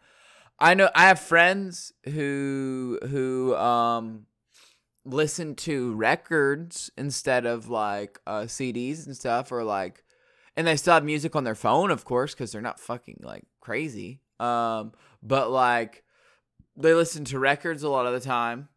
i 0.60 0.74
know 0.74 0.90
i 0.96 1.04
have 1.04 1.20
friends 1.20 1.94
who 2.06 2.98
who 3.10 3.56
um 3.56 4.26
listen 5.06 5.56
to 5.56 5.94
records 5.94 6.90
instead 6.98 7.46
of 7.46 7.70
like 7.70 8.20
uh 8.26 8.42
cds 8.42 9.06
and 9.06 9.16
stuff 9.16 9.52
or 9.52 9.64
like 9.64 10.04
and 10.56 10.66
they 10.66 10.76
still 10.76 10.96
have 10.96 11.04
music 11.04 11.36
on 11.36 11.44
their 11.44 11.56
phone 11.56 11.92
of 11.92 12.04
course 12.04 12.34
because 12.34 12.52
they're 12.52 12.62
not 12.62 12.80
fucking 12.80 13.20
like 13.24 13.44
crazy. 13.62 14.22
Um 14.40 14.94
but 15.22 15.52
like 15.52 16.04
they 16.78 16.94
listen 16.94 17.26
to 17.26 17.40
records 17.40 17.84
a 17.84 17.90
lot 17.90 18.06
of 18.06 18.14
the 18.14 18.20
time 18.20 18.70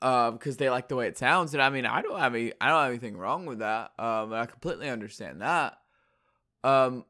because 0.00 0.54
um, 0.54 0.56
they 0.58 0.70
like 0.70 0.88
the 0.88 0.96
way 0.96 1.06
it 1.06 1.18
sounds. 1.18 1.54
And 1.54 1.62
I 1.62 1.70
mean, 1.70 1.86
I 1.86 2.02
don't 2.02 2.18
have 2.18 2.34
any, 2.34 2.52
I 2.60 2.68
don't 2.68 2.80
have 2.80 2.90
anything 2.90 3.16
wrong 3.16 3.46
with 3.46 3.58
that. 3.60 3.92
Um, 3.98 4.32
I 4.32 4.46
completely 4.46 4.88
understand 4.88 5.42
that. 5.42 5.78
Um, 6.62 7.04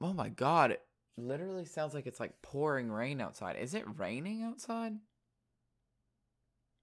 oh 0.00 0.12
my 0.12 0.30
god, 0.30 0.70
it 0.70 0.82
literally 1.16 1.66
sounds 1.66 1.94
like 1.94 2.06
it's 2.06 2.20
like 2.20 2.40
pouring 2.42 2.90
rain 2.90 3.20
outside. 3.20 3.56
Is 3.56 3.74
it 3.74 3.84
raining 3.98 4.42
outside? 4.42 4.94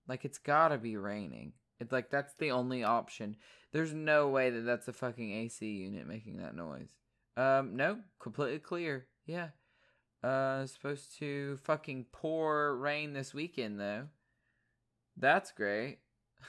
Like 0.08 0.24
it's 0.24 0.38
gotta 0.38 0.78
be 0.78 0.98
raining. 0.98 1.54
It's 1.80 1.92
like 1.92 2.12
that's 2.12 2.34
the 2.36 2.52
only 2.52 2.84
option. 2.84 3.38
There's 3.72 3.94
no 3.94 4.30
way 4.30 4.52
that 4.52 4.62
that's 4.62 4.88
a 4.88 4.94
fucking 4.94 5.32
AC 5.32 5.66
unit 5.66 6.08
making 6.08 6.38
that 6.38 6.56
noise. 6.56 6.90
Um, 7.38 7.76
no, 7.76 8.00
completely 8.20 8.60
clear. 8.60 9.08
Yeah. 9.26 9.50
Uh, 10.24 10.66
supposed 10.68 11.18
to 11.18 11.58
fucking 11.64 12.06
pour 12.12 12.76
rain 12.78 13.14
this 13.14 13.34
weekend 13.34 13.80
though. 13.80 14.08
That's 15.18 15.52
great. 15.52 16.00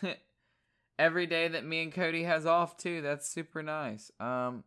Every 0.98 1.26
day 1.26 1.48
that 1.48 1.64
me 1.64 1.82
and 1.82 1.92
Cody 1.92 2.24
has 2.24 2.44
off 2.44 2.76
too. 2.76 3.00
That's 3.00 3.28
super 3.28 3.62
nice. 3.62 4.10
Um, 4.20 4.64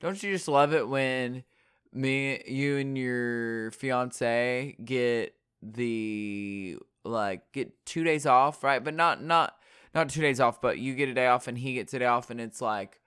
don't 0.00 0.20
you 0.22 0.32
just 0.32 0.48
love 0.48 0.74
it 0.74 0.88
when 0.88 1.44
me, 1.92 2.42
you, 2.46 2.78
and 2.78 2.98
your 2.98 3.70
fiance 3.70 4.76
get 4.84 5.34
the 5.62 6.78
like 7.04 7.50
get 7.52 7.84
two 7.86 8.04
days 8.04 8.26
off, 8.26 8.62
right? 8.62 8.82
But 8.82 8.94
not 8.94 9.22
not 9.22 9.56
not 9.94 10.08
two 10.08 10.20
days 10.20 10.40
off, 10.40 10.60
but 10.60 10.78
you 10.78 10.94
get 10.94 11.08
a 11.08 11.14
day 11.14 11.26
off 11.26 11.48
and 11.48 11.58
he 11.58 11.74
gets 11.74 11.94
a 11.94 12.00
day 12.00 12.06
off, 12.06 12.30
and 12.30 12.40
it's 12.40 12.60
like 12.60 13.00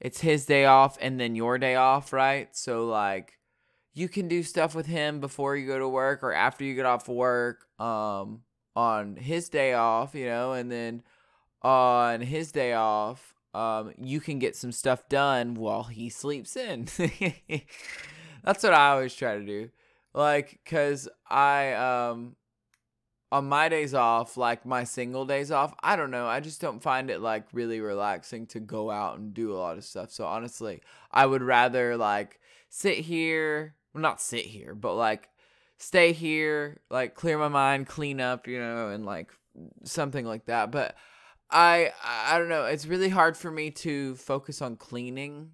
it's 0.00 0.20
his 0.20 0.46
day 0.46 0.64
off 0.64 0.98
and 1.00 1.18
then 1.20 1.34
your 1.34 1.58
day 1.58 1.74
off, 1.74 2.12
right? 2.12 2.54
So 2.56 2.86
like 2.86 3.38
you 3.96 4.10
can 4.10 4.28
do 4.28 4.42
stuff 4.42 4.74
with 4.74 4.84
him 4.84 5.20
before 5.20 5.56
you 5.56 5.66
go 5.66 5.78
to 5.78 5.88
work 5.88 6.22
or 6.22 6.32
after 6.32 6.64
you 6.64 6.74
get 6.74 6.84
off 6.84 7.08
work 7.08 7.66
um 7.80 8.42
on 8.76 9.16
his 9.16 9.48
day 9.48 9.72
off, 9.72 10.14
you 10.14 10.26
know, 10.26 10.52
and 10.52 10.70
then 10.70 11.02
on 11.62 12.20
his 12.20 12.52
day 12.52 12.74
off, 12.74 13.34
um 13.54 13.92
you 13.98 14.20
can 14.20 14.38
get 14.38 14.54
some 14.54 14.70
stuff 14.70 15.08
done 15.08 15.54
while 15.54 15.84
he 15.84 16.10
sleeps 16.10 16.56
in. 16.56 16.86
That's 18.44 18.62
what 18.62 18.74
I 18.74 18.90
always 18.90 19.14
try 19.14 19.38
to 19.38 19.44
do. 19.44 19.70
Like 20.12 20.60
cuz 20.66 21.08
I 21.28 21.72
um 21.72 22.36
on 23.32 23.48
my 23.48 23.68
days 23.68 23.94
off, 23.94 24.36
like 24.36 24.64
my 24.66 24.84
single 24.84 25.24
days 25.24 25.50
off, 25.50 25.74
I 25.82 25.96
don't 25.96 26.10
know. 26.10 26.26
I 26.26 26.40
just 26.40 26.60
don't 26.60 26.82
find 26.82 27.10
it 27.10 27.20
like 27.20 27.46
really 27.52 27.80
relaxing 27.80 28.46
to 28.48 28.60
go 28.60 28.90
out 28.90 29.18
and 29.18 29.32
do 29.34 29.52
a 29.52 29.58
lot 29.58 29.78
of 29.78 29.84
stuff. 29.84 30.10
So 30.10 30.26
honestly, 30.26 30.82
I 31.10 31.26
would 31.26 31.42
rather 31.42 31.96
like 31.96 32.40
sit 32.68 32.98
here, 32.98 33.74
well, 33.96 34.02
not 34.02 34.20
sit 34.20 34.44
here, 34.44 34.74
but 34.74 34.94
like 34.94 35.28
stay 35.78 36.12
here, 36.12 36.80
like 36.90 37.14
clear 37.14 37.38
my 37.38 37.48
mind, 37.48 37.86
clean 37.86 38.20
up, 38.20 38.46
you 38.46 38.58
know, 38.58 38.90
and 38.90 39.04
like 39.04 39.32
something 39.84 40.24
like 40.24 40.46
that. 40.46 40.70
But 40.70 40.96
I 41.50 41.92
I 42.04 42.38
don't 42.38 42.48
know. 42.48 42.66
It's 42.66 42.86
really 42.86 43.08
hard 43.08 43.36
for 43.36 43.50
me 43.50 43.70
to 43.70 44.14
focus 44.16 44.60
on 44.62 44.76
cleaning 44.76 45.52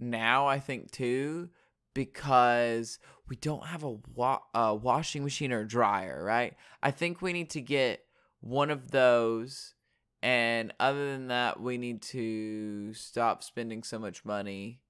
now. 0.00 0.46
I 0.46 0.58
think 0.58 0.90
too 0.90 1.50
because 1.94 2.98
we 3.28 3.36
don't 3.36 3.66
have 3.66 3.84
a, 3.84 3.96
wa- 4.14 4.40
a 4.52 4.74
washing 4.74 5.22
machine 5.22 5.52
or 5.52 5.64
dryer, 5.64 6.22
right? 6.24 6.54
I 6.82 6.90
think 6.90 7.22
we 7.22 7.32
need 7.32 7.50
to 7.50 7.60
get 7.60 8.04
one 8.40 8.70
of 8.70 8.90
those. 8.90 9.74
And 10.20 10.74
other 10.80 11.12
than 11.12 11.28
that, 11.28 11.60
we 11.60 11.78
need 11.78 12.02
to 12.02 12.92
stop 12.94 13.42
spending 13.42 13.82
so 13.82 13.98
much 13.98 14.24
money. 14.24 14.80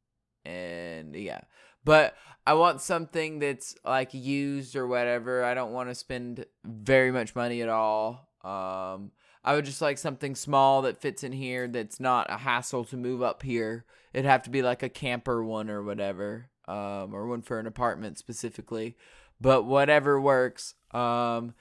And 0.44 1.14
yeah. 1.14 1.42
But 1.84 2.16
I 2.46 2.54
want 2.54 2.80
something 2.80 3.38
that's 3.38 3.76
like 3.84 4.12
used 4.12 4.76
or 4.76 4.86
whatever. 4.86 5.44
I 5.44 5.54
don't 5.54 5.72
want 5.72 5.88
to 5.88 5.94
spend 5.94 6.44
very 6.64 7.10
much 7.10 7.34
money 7.34 7.62
at 7.62 7.68
all. 7.68 8.28
Um, 8.42 9.12
I 9.42 9.54
would 9.54 9.64
just 9.64 9.82
like 9.82 9.98
something 9.98 10.34
small 10.34 10.82
that 10.82 11.00
fits 11.00 11.22
in 11.22 11.32
here 11.32 11.68
that's 11.68 12.00
not 12.00 12.30
a 12.30 12.38
hassle 12.38 12.84
to 12.86 12.96
move 12.96 13.22
up 13.22 13.42
here. 13.42 13.84
It'd 14.12 14.24
have 14.24 14.42
to 14.44 14.50
be 14.50 14.62
like 14.62 14.82
a 14.82 14.88
camper 14.88 15.44
one 15.44 15.70
or 15.70 15.82
whatever 15.82 16.50
um, 16.66 17.14
or 17.14 17.26
one 17.26 17.42
for 17.42 17.58
an 17.58 17.66
apartment 17.66 18.18
specifically, 18.18 18.96
but 19.40 19.64
whatever 19.64 20.20
works. 20.20 20.74
Um, 20.92 21.54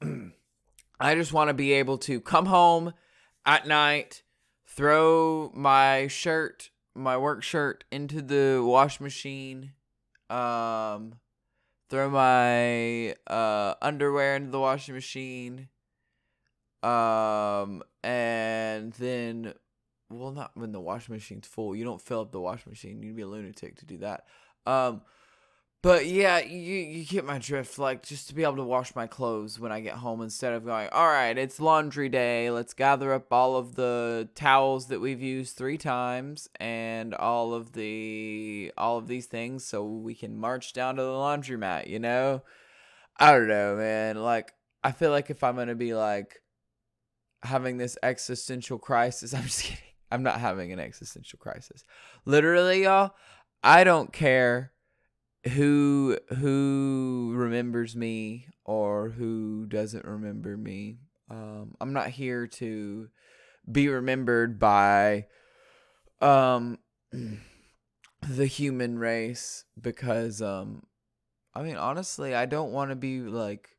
I 1.00 1.14
just 1.14 1.32
want 1.32 1.48
to 1.48 1.54
be 1.54 1.72
able 1.72 1.98
to 1.98 2.20
come 2.20 2.46
home 2.46 2.94
at 3.44 3.66
night, 3.66 4.22
throw 4.66 5.50
my 5.54 6.06
shirt, 6.06 6.70
my 6.96 7.16
work 7.16 7.42
shirt 7.42 7.84
into 7.92 8.22
the 8.22 8.62
wash 8.64 9.00
machine, 9.00 9.72
um, 10.30 11.14
throw 11.90 12.10
my 12.10 13.14
uh, 13.26 13.74
underwear 13.82 14.36
into 14.36 14.50
the 14.50 14.60
washing 14.60 14.94
machine, 14.94 15.68
um, 16.82 17.82
and 18.02 18.92
then 18.94 19.54
well 20.10 20.32
not 20.32 20.52
when 20.54 20.72
the 20.72 20.80
washing 20.80 21.14
machine's 21.14 21.46
full. 21.46 21.74
You 21.74 21.84
don't 21.84 22.00
fill 22.00 22.20
up 22.20 22.32
the 22.32 22.40
washing 22.40 22.70
machine. 22.70 23.02
You'd 23.02 23.16
be 23.16 23.22
a 23.22 23.26
lunatic 23.26 23.76
to 23.76 23.86
do 23.86 23.98
that. 23.98 24.24
Um 24.66 25.02
but 25.86 26.06
yeah 26.06 26.40
you 26.40 26.74
you 26.74 27.04
get 27.04 27.24
my 27.24 27.38
drift 27.38 27.78
like 27.78 28.02
just 28.02 28.26
to 28.26 28.34
be 28.34 28.42
able 28.42 28.56
to 28.56 28.64
wash 28.64 28.92
my 28.96 29.06
clothes 29.06 29.60
when 29.60 29.70
i 29.70 29.78
get 29.78 29.94
home 29.94 30.20
instead 30.20 30.52
of 30.52 30.64
going 30.64 30.88
all 30.90 31.06
right 31.06 31.38
it's 31.38 31.60
laundry 31.60 32.08
day 32.08 32.50
let's 32.50 32.74
gather 32.74 33.12
up 33.12 33.32
all 33.32 33.54
of 33.54 33.76
the 33.76 34.28
towels 34.34 34.88
that 34.88 35.00
we've 35.00 35.22
used 35.22 35.56
three 35.56 35.78
times 35.78 36.48
and 36.58 37.14
all 37.14 37.54
of 37.54 37.72
the 37.74 38.72
all 38.76 38.98
of 38.98 39.06
these 39.06 39.26
things 39.26 39.64
so 39.64 39.84
we 39.84 40.12
can 40.12 40.36
march 40.36 40.72
down 40.72 40.96
to 40.96 41.02
the 41.02 41.08
laundromat 41.08 41.86
you 41.86 42.00
know 42.00 42.42
i 43.18 43.30
don't 43.30 43.46
know 43.46 43.76
man 43.76 44.16
like 44.16 44.54
i 44.82 44.90
feel 44.90 45.12
like 45.12 45.30
if 45.30 45.44
i'm 45.44 45.54
gonna 45.54 45.76
be 45.76 45.94
like 45.94 46.42
having 47.44 47.76
this 47.76 47.96
existential 48.02 48.76
crisis 48.76 49.32
i'm 49.34 49.44
just 49.44 49.62
kidding 49.62 49.82
I'm 50.08 50.22
not 50.22 50.38
having 50.38 50.70
an 50.70 50.78
existential 50.78 51.40
crisis. 51.40 51.82
Literally, 52.24 52.84
y'all, 52.84 53.10
I 53.64 53.82
don't 53.82 54.12
care 54.12 54.70
who 55.48 56.18
who 56.36 57.32
remembers 57.34 57.94
me 57.94 58.46
or 58.64 59.10
who 59.10 59.66
doesn't 59.66 60.04
remember 60.04 60.56
me. 60.56 60.98
Um, 61.30 61.74
I'm 61.80 61.92
not 61.92 62.08
here 62.08 62.46
to 62.46 63.08
be 63.70 63.88
remembered 63.88 64.58
by 64.58 65.26
um 66.20 66.78
the 68.28 68.46
human 68.46 68.98
race 68.98 69.64
because 69.80 70.40
um 70.40 70.84
I 71.54 71.62
mean 71.62 71.76
honestly 71.76 72.34
I 72.34 72.46
don't 72.46 72.72
want 72.72 72.90
to 72.90 72.96
be 72.96 73.20
like 73.20 73.70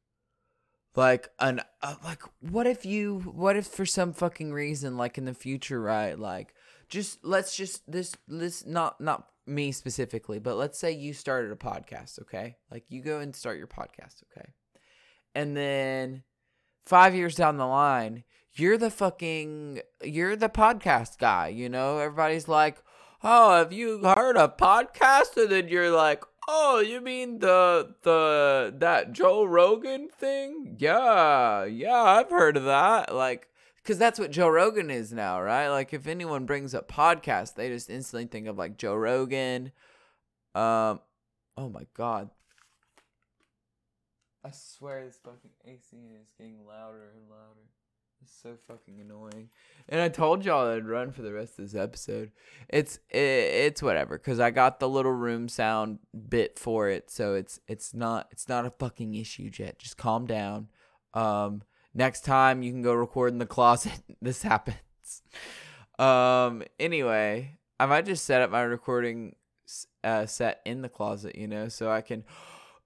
like 0.96 1.30
an 1.40 1.62
uh, 1.82 1.96
like 2.04 2.22
what 2.42 2.68
if 2.68 2.86
you 2.86 3.20
what 3.20 3.56
if 3.56 3.68
for 3.68 3.86
some 3.86 4.14
fucking 4.14 4.52
reason 4.52 4.98
like 4.98 5.18
in 5.18 5.26
the 5.26 5.34
future 5.34 5.82
right 5.82 6.18
like 6.18 6.54
just 6.90 7.24
let's 7.24 7.56
just 7.56 7.90
this 7.92 8.16
this 8.28 8.66
not 8.66 9.00
not 9.00 9.28
me 9.46 9.72
specifically 9.72 10.40
but 10.40 10.58
let's 10.58 10.78
say 10.78 10.92
you 10.92 11.14
started 11.14 11.52
a 11.52 11.56
podcast 11.56 12.20
okay 12.22 12.58
like 12.72 12.84
you 12.90 13.02
go 13.02 13.20
and 13.20 13.36
start 13.36 13.58
your 13.58 13.68
podcast 13.68 14.24
okay 14.24 14.50
and 15.36 15.56
then 15.56 16.24
5 16.86 17.16
years 17.16 17.36
down 17.36 17.58
the 17.58 17.66
line 17.66 18.24
you're 18.54 18.78
the 18.78 18.92
fucking 18.92 19.80
you're 20.04 20.36
the 20.36 20.50
podcast 20.50 21.18
guy 21.18 21.48
you 21.48 21.70
know 21.70 22.00
everybody's 22.00 22.48
like 22.48 22.84
oh 23.24 23.58
have 23.58 23.72
you 23.72 24.00
heard 24.04 24.36
a 24.36 24.48
podcast 24.48 25.38
and 25.38 25.52
then 25.52 25.68
you're 25.70 25.92
like 25.92 26.24
Oh, 26.50 26.80
you 26.80 27.02
mean 27.02 27.40
the 27.40 27.94
the 28.04 28.74
that 28.78 29.12
Joe 29.12 29.44
Rogan 29.44 30.08
thing? 30.08 30.78
Yeah, 30.80 31.66
yeah, 31.66 32.02
I've 32.02 32.30
heard 32.30 32.56
of 32.56 32.64
that. 32.64 33.14
Like, 33.14 33.50
because 33.88 33.98
that's 33.98 34.20
what 34.20 34.32
Joe 34.32 34.50
Rogan 34.50 34.92
is 34.92 35.14
now, 35.14 35.42
right? 35.42 35.70
Like, 35.70 35.94
if 35.94 36.08
anyone 36.08 36.46
brings 36.46 36.76
up 36.76 36.92
podcast, 36.92 37.56
they 37.56 37.70
just 37.70 37.90
instantly 37.90 38.26
think 38.26 38.48
of 38.48 38.58
like 38.58 38.78
Joe 38.78 38.96
Rogan. 38.96 39.72
Um, 40.54 41.00
oh 41.56 41.70
my 41.70 41.88
god, 41.94 42.30
I 44.44 44.52
swear 44.52 45.06
this 45.06 45.20
fucking 45.24 45.52
AC 45.64 45.96
is 45.96 46.28
getting 46.38 46.66
louder 46.68 47.14
and 47.16 47.30
louder. 47.30 47.70
It's 48.22 48.34
so 48.44 48.58
fucking 48.68 49.00
annoying. 49.00 49.52
And 49.88 50.02
I 50.02 50.10
told 50.10 50.44
y'all 50.44 50.70
I'd 50.70 50.86
run 50.86 51.14
for 51.14 51.22
the 51.22 51.32
rest 51.32 51.58
of 51.58 51.64
this 51.64 51.80
episode. 51.80 52.32
It's 52.68 52.98
it, 53.10 53.20
it's 53.20 53.82
whatever 53.82 54.18
cuz 54.18 54.42
I 54.42 54.52
got 54.52 54.82
the 54.82 54.90
little 54.90 55.14
room 55.14 55.48
sound 55.48 56.00
bit 56.28 56.60
for 56.60 56.90
it, 56.90 57.10
so 57.10 57.36
it's 57.36 57.62
it's 57.70 57.94
not 57.94 58.28
it's 58.32 58.50
not 58.50 58.66
a 58.66 58.72
fucking 58.72 59.14
issue 59.14 59.50
yet. 59.58 59.80
Just 59.80 59.96
calm 59.96 60.26
down. 60.26 60.68
Um 61.14 61.62
next 61.94 62.26
time 62.26 62.64
you 62.64 62.72
can 62.72 62.82
go 62.82 62.94
record 62.94 63.34
in 63.34 63.40
the 63.40 63.46
closet. 63.46 64.00
this 64.22 64.42
happens. 64.42 65.22
Um 66.00 66.64
anyway, 66.80 67.58
I 67.80 67.86
might 67.86 68.06
just 68.06 68.26
set 68.26 68.42
up 68.42 68.52
my 68.52 68.62
recording 68.62 69.36
uh, 70.04 70.26
set 70.26 70.62
in 70.66 70.82
the 70.82 70.90
closet, 70.90 71.36
you 71.36 71.48
know, 71.48 71.68
so 71.68 71.92
I 71.92 72.02
can 72.02 72.24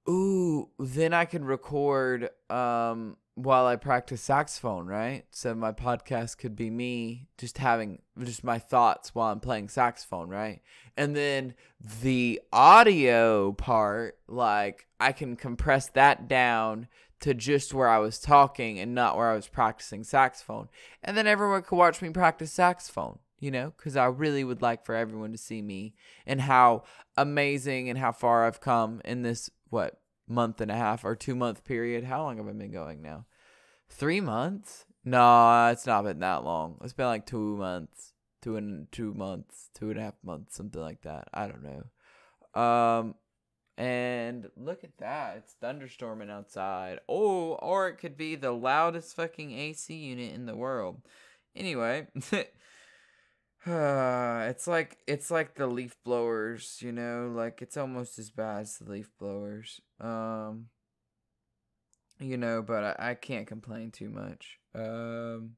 ooh, 0.10 0.70
then 0.80 1.14
I 1.14 1.26
can 1.26 1.46
record 1.46 2.30
um 2.50 3.18
while 3.36 3.66
I 3.66 3.76
practice 3.76 4.22
saxophone, 4.22 4.88
right? 4.88 5.24
So 5.32 5.56
my 5.56 5.72
podcast 5.72 6.38
could 6.38 6.56
be 6.56 6.70
me 6.70 7.28
just 7.38 7.58
having 7.58 8.02
just 8.22 8.44
my 8.44 8.60
thoughts 8.60 9.16
while 9.16 9.32
I'm 9.32 9.40
playing 9.40 9.70
saxophone, 9.70 10.30
right? 10.30 10.62
And 10.98 11.16
then 11.16 11.56
the 12.02 12.42
audio 12.52 13.54
part, 13.54 14.18
like 14.28 14.88
I 15.00 15.12
can 15.12 15.36
compress 15.36 15.88
that 15.90 16.28
down 16.28 16.88
to 17.22 17.34
just 17.34 17.74
where 17.74 17.88
I 17.88 18.00
was 18.00 18.20
talking 18.20 18.80
and 18.80 18.94
not 18.94 19.16
where 19.16 19.30
I 19.30 19.36
was 19.36 19.48
practicing 19.48 20.04
saxophone. 20.04 20.70
And 21.04 21.16
then 21.16 21.28
everyone 21.28 21.62
could 21.64 21.78
watch 21.78 22.02
me 22.02 22.10
practice 22.10 22.52
saxophone, 22.52 23.20
you 23.40 23.52
know, 23.52 23.74
because 23.78 23.96
I 23.96 24.06
really 24.06 24.44
would 24.44 24.62
like 24.62 24.86
for 24.86 24.96
everyone 24.96 25.32
to 25.32 25.38
see 25.38 25.62
me 25.62 25.94
and 26.26 26.42
how 26.42 26.84
amazing 27.16 27.90
and 27.90 27.98
how 27.98 28.12
far 28.12 28.46
I've 28.46 28.60
come 28.60 29.02
in 29.06 29.22
this, 29.22 29.50
what, 29.70 30.00
month 30.28 30.62
and 30.62 30.72
a 30.72 30.76
half 30.76 31.06
or 31.06 31.16
two 31.16 31.36
month 31.36 31.64
period. 31.64 32.06
How 32.06 32.24
long 32.24 32.38
have 32.38 32.48
I 32.48 32.52
been 32.54 32.72
going 32.72 33.02
now? 33.02 33.26
Three 33.90 34.22
months? 34.22 34.86
No, 35.04 35.68
it's 35.68 35.86
not 35.86 36.04
been 36.04 36.20
that 36.20 36.44
long. 36.44 36.78
It's 36.84 36.94
been 36.94 37.08
like 37.08 37.26
two 37.26 37.58
months, 37.58 38.14
two 38.42 38.56
and 38.56 38.92
two 38.92 39.14
months, 39.14 39.70
two 39.74 39.90
and 39.90 40.00
a 40.00 40.04
half 40.04 40.16
months, 40.24 40.56
something 40.56 40.82
like 40.82 41.02
that. 41.02 41.28
I 41.34 41.48
don't 41.48 41.64
know. 41.64 42.62
Um, 42.62 43.16
and 43.78 44.50
look 44.56 44.84
at 44.84 44.98
that, 44.98 45.38
it's 45.38 45.56
thunderstorming 45.62 46.30
outside. 46.30 47.00
Oh, 47.08 47.54
or 47.54 47.88
it 47.88 47.98
could 47.98 48.18
be 48.18 48.36
the 48.36 48.52
loudest 48.52 49.16
fucking 49.16 49.52
AC 49.52 49.94
unit 49.94 50.34
in 50.34 50.46
the 50.46 50.56
world. 50.56 51.02
Anyway. 51.56 52.08
It's 53.68 54.68
like 54.68 54.98
it's 55.08 55.30
like 55.30 55.56
the 55.56 55.68
leaf 55.68 55.96
blowers, 56.04 56.82
you 56.82 56.92
know, 56.92 57.32
like 57.34 57.62
it's 57.62 57.78
almost 57.78 58.18
as 58.20 58.32
bad 58.32 58.62
as 58.62 58.78
the 58.78 58.92
leaf 58.92 59.10
blowers. 59.20 59.80
Um, 60.00 60.68
you 62.20 62.38
know, 62.38 62.62
but 62.62 62.84
I, 63.00 63.12
I 63.12 63.14
can't 63.16 63.48
complain 63.48 63.92
too 63.92 64.10
much. 64.10 64.60
Um, 64.74 65.52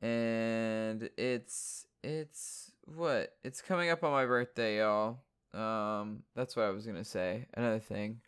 and 0.00 1.10
it's 1.16 1.86
it's 2.02 2.72
what 2.84 3.34
it's 3.42 3.60
coming 3.60 3.90
up 3.90 4.04
on 4.04 4.12
my 4.12 4.26
birthday, 4.26 4.78
y'all. 4.78 5.18
Um, 5.54 6.22
that's 6.34 6.56
what 6.56 6.66
I 6.66 6.70
was 6.70 6.86
gonna 6.86 7.04
say. 7.04 7.46
Another 7.54 7.80
thing, 7.80 8.20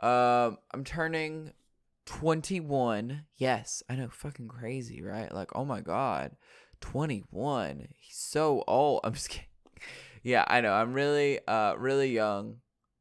um, 0.00 0.58
I'm 0.72 0.84
turning 0.84 1.52
21. 2.06 3.24
Yes, 3.36 3.82
I 3.88 3.96
know, 3.96 4.08
fucking 4.08 4.48
crazy, 4.48 5.02
right? 5.02 5.32
Like, 5.32 5.50
oh 5.54 5.64
my 5.64 5.80
god, 5.80 6.36
21. 6.80 7.88
He's 7.96 8.16
so 8.16 8.64
old. 8.66 9.00
I'm 9.04 9.14
just 9.14 9.28
kidding. 9.30 9.48
Yeah, 10.22 10.44
I 10.46 10.60
know. 10.62 10.72
I'm 10.72 10.94
really, 10.94 11.40
uh, 11.46 11.74
really 11.76 12.10
young. 12.10 12.56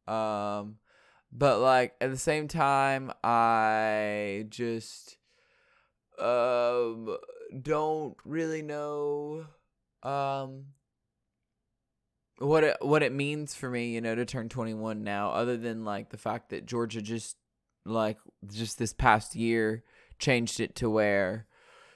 Um, 0.07 0.77
but 1.31 1.59
like 1.59 1.95
at 1.99 2.11
the 2.11 2.17
same 2.17 2.47
time, 2.47 3.11
I 3.23 4.45
just 4.49 5.17
um 6.19 7.17
don't 7.59 8.15
really 8.23 8.61
know 8.61 9.45
um 10.03 10.65
what 12.39 12.63
it 12.63 12.77
what 12.81 13.03
it 13.03 13.11
means 13.11 13.55
for 13.55 13.69
me, 13.69 13.91
you 13.91 14.01
know, 14.01 14.15
to 14.15 14.25
turn 14.25 14.49
21 14.49 15.03
now 15.03 15.31
other 15.31 15.57
than 15.57 15.85
like 15.85 16.09
the 16.09 16.17
fact 16.17 16.49
that 16.49 16.65
Georgia 16.65 17.01
just 17.01 17.37
like 17.85 18.17
just 18.47 18.79
this 18.79 18.93
past 18.93 19.35
year 19.35 19.83
changed 20.19 20.59
it 20.59 20.75
to 20.75 20.89
where 20.89 21.47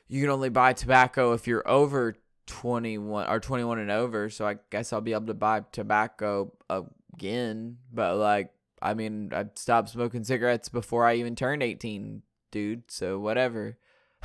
you 0.08 0.22
can 0.22 0.30
only 0.30 0.50
buy 0.50 0.74
tobacco 0.74 1.34
if 1.34 1.48
you're 1.48 1.68
over 1.68 2.16
21 2.48 3.30
or 3.30 3.40
21 3.40 3.80
and 3.80 3.92
over, 3.92 4.30
so 4.30 4.48
I 4.48 4.58
guess 4.70 4.94
I'll 4.94 5.02
be 5.02 5.14
able 5.14 5.28
to 5.28 5.34
buy 5.34 5.64
tobacco 5.72 6.54
again, 6.70 7.78
but 7.92 8.18
like 8.18 8.52
I 8.82 8.94
mean, 8.94 9.32
I 9.34 9.46
stopped 9.56 9.90
smoking 9.90 10.24
cigarettes 10.24 10.70
before 10.70 11.06
I 11.06 11.16
even 11.16 11.36
turned 11.36 11.64
18, 11.64 12.22
dude, 12.52 12.92
so 12.92 13.18
whatever. 13.20 13.78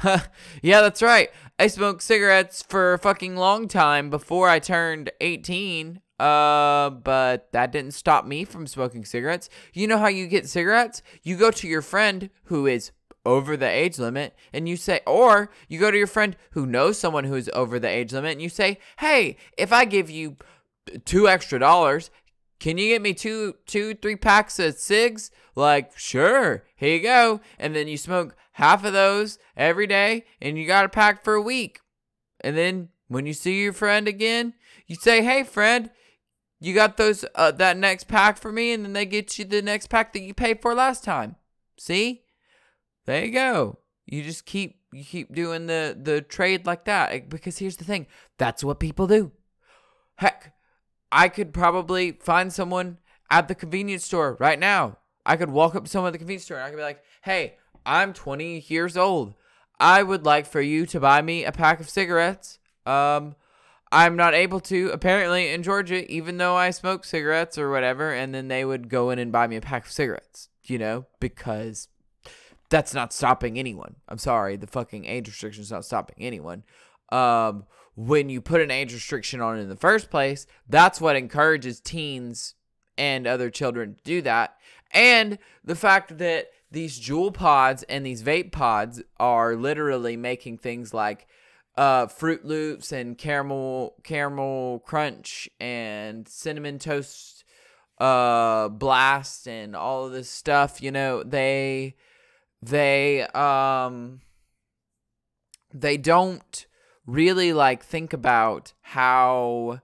yeah, 0.62 0.80
that's 0.80 1.02
right. 1.02 1.30
I 1.58 1.66
smoked 1.66 2.02
cigarettes 2.02 2.62
for 2.62 2.94
a 2.94 2.98
fucking 2.98 3.36
long 3.36 3.68
time 3.68 4.10
before 4.10 4.48
I 4.48 4.58
turned 4.58 5.10
18. 5.20 6.00
Uh, 6.18 6.90
but 6.90 7.50
that 7.52 7.72
didn't 7.72 7.94
stop 7.94 8.24
me 8.24 8.44
from 8.44 8.66
smoking 8.66 9.04
cigarettes. 9.04 9.48
You 9.72 9.88
know 9.88 9.98
how 9.98 10.06
you 10.06 10.28
get 10.28 10.48
cigarettes? 10.48 11.02
You 11.22 11.36
go 11.36 11.50
to 11.50 11.66
your 11.66 11.82
friend 11.82 12.30
who 12.44 12.66
is 12.66 12.92
over 13.24 13.56
the 13.56 13.68
age 13.68 13.98
limit 13.98 14.34
and 14.52 14.68
you 14.68 14.76
say 14.76 15.00
or 15.06 15.48
you 15.68 15.78
go 15.78 15.92
to 15.92 15.96
your 15.96 16.08
friend 16.08 16.36
who 16.52 16.66
knows 16.66 16.98
someone 16.98 17.24
who 17.24 17.34
is 17.34 17.48
over 17.54 17.78
the 17.78 17.88
age 17.88 18.12
limit 18.12 18.32
and 18.32 18.42
you 18.42 18.48
say, 18.48 18.78
"Hey, 18.98 19.36
if 19.56 19.72
I 19.72 19.84
give 19.84 20.10
you 20.10 20.36
two 21.04 21.28
extra 21.28 21.58
dollars, 21.58 22.10
can 22.60 22.78
you 22.78 22.88
get 22.88 23.02
me 23.02 23.14
two, 23.14 23.56
two, 23.66 23.94
three 23.94 24.16
packs 24.16 24.58
of 24.58 24.74
cigs? 24.76 25.30
Like, 25.54 25.96
sure, 25.98 26.64
here 26.74 26.96
you 26.96 27.02
go. 27.02 27.40
And 27.58 27.74
then 27.76 27.88
you 27.88 27.96
smoke 27.96 28.34
half 28.52 28.84
of 28.84 28.92
those 28.92 29.38
every 29.56 29.86
day, 29.86 30.24
and 30.40 30.56
you 30.58 30.66
got 30.66 30.84
a 30.84 30.88
pack 30.88 31.24
for 31.24 31.34
a 31.34 31.42
week. 31.42 31.80
And 32.40 32.56
then 32.56 32.88
when 33.08 33.26
you 33.26 33.32
see 33.32 33.62
your 33.62 33.72
friend 33.72 34.08
again, 34.08 34.54
you 34.86 34.96
say, 34.96 35.22
"Hey, 35.22 35.42
friend, 35.44 35.90
you 36.60 36.74
got 36.74 36.96
those 36.96 37.24
uh, 37.34 37.52
that 37.52 37.76
next 37.76 38.08
pack 38.08 38.38
for 38.38 38.52
me?" 38.52 38.72
And 38.72 38.84
then 38.84 38.92
they 38.94 39.06
get 39.06 39.38
you 39.38 39.44
the 39.44 39.62
next 39.62 39.88
pack 39.88 40.12
that 40.12 40.22
you 40.22 40.34
paid 40.34 40.62
for 40.62 40.74
last 40.74 41.04
time. 41.04 41.36
See, 41.78 42.22
there 43.06 43.24
you 43.24 43.32
go. 43.32 43.78
You 44.06 44.22
just 44.22 44.46
keep 44.46 44.80
you 44.92 45.04
keep 45.04 45.34
doing 45.34 45.66
the 45.66 45.96
the 46.00 46.20
trade 46.22 46.66
like 46.66 46.84
that 46.86 47.28
because 47.28 47.58
here's 47.58 47.76
the 47.76 47.84
thing: 47.84 48.06
that's 48.38 48.64
what 48.64 48.80
people 48.80 49.06
do. 49.06 49.32
Heck 50.16 50.54
I 51.12 51.28
could 51.28 51.52
probably 51.52 52.12
find 52.12 52.52
someone 52.52 52.98
at 53.30 53.46
the 53.48 53.54
convenience 53.54 54.04
store 54.04 54.36
right 54.40 54.58
now. 54.58 54.98
I 55.24 55.36
could 55.36 55.50
walk 55.50 55.74
up 55.74 55.84
to 55.84 55.90
someone 55.90 56.08
at 56.08 56.12
the 56.12 56.18
convenience 56.18 56.44
store 56.44 56.58
and 56.58 56.66
I 56.66 56.70
could 56.70 56.76
be 56.76 56.82
like, 56.82 57.02
hey, 57.22 57.56
I'm 57.86 58.12
20 58.12 58.64
years 58.68 58.96
old. 58.96 59.34
I 59.78 60.02
would 60.02 60.24
like 60.24 60.46
for 60.46 60.60
you 60.60 60.86
to 60.86 61.00
buy 61.00 61.22
me 61.22 61.44
a 61.44 61.52
pack 61.52 61.80
of 61.80 61.88
cigarettes. 61.88 62.58
Um, 62.86 63.34
I'm 63.90 64.16
not 64.16 64.34
able 64.34 64.60
to, 64.60 64.90
apparently, 64.90 65.48
in 65.48 65.62
Georgia, 65.62 66.10
even 66.10 66.38
though 66.38 66.56
I 66.56 66.70
smoke 66.70 67.04
cigarettes 67.04 67.58
or 67.58 67.70
whatever, 67.70 68.12
and 68.12 68.34
then 68.34 68.48
they 68.48 68.64
would 68.64 68.88
go 68.88 69.10
in 69.10 69.18
and 69.18 69.30
buy 69.30 69.46
me 69.46 69.56
a 69.56 69.60
pack 69.60 69.84
of 69.84 69.92
cigarettes, 69.92 70.48
you 70.62 70.78
know, 70.78 71.06
because 71.20 71.88
that's 72.70 72.94
not 72.94 73.12
stopping 73.12 73.58
anyone. 73.58 73.96
I'm 74.08 74.18
sorry, 74.18 74.56
the 74.56 74.66
fucking 74.66 75.04
age 75.04 75.28
restriction 75.28 75.62
is 75.62 75.70
not 75.70 75.84
stopping 75.84 76.16
anyone. 76.20 76.64
Um, 77.10 77.66
when 77.94 78.30
you 78.30 78.40
put 78.40 78.62
an 78.62 78.70
age 78.70 78.94
restriction 78.94 79.42
on 79.42 79.58
in 79.58 79.68
the 79.68 79.76
first 79.76 80.10
place, 80.10 80.46
that's 80.68 81.00
what 81.00 81.14
encourages 81.14 81.78
teens 81.78 82.54
and 82.96 83.26
other 83.26 83.50
children 83.50 83.96
to 83.96 84.02
do 84.04 84.22
that. 84.22 84.56
And 84.92 85.38
the 85.64 85.76
fact 85.76 86.18
that 86.18 86.48
these 86.70 87.00
Juul 87.00 87.32
pods 87.32 87.82
and 87.84 88.04
these 88.04 88.22
vape 88.22 88.52
pods 88.52 89.02
are 89.18 89.54
literally 89.56 90.16
making 90.16 90.58
things 90.58 90.94
like 90.94 91.26
uh, 91.76 92.06
Froot 92.06 92.44
Loops 92.44 92.92
and 92.92 93.16
caramel 93.16 93.94
caramel 94.02 94.80
crunch 94.80 95.48
and 95.60 96.28
cinnamon 96.28 96.78
toast 96.78 97.44
uh, 97.98 98.68
blast 98.68 99.46
and 99.46 99.76
all 99.76 100.06
of 100.06 100.12
this 100.12 100.28
stuff. 100.28 100.82
You 100.82 100.90
know, 100.90 101.22
they 101.22 101.96
they 102.60 103.22
um 103.28 104.20
they 105.72 105.96
don't 105.96 106.66
really 107.06 107.52
like 107.52 107.84
think 107.84 108.12
about 108.12 108.72
how 108.82 109.80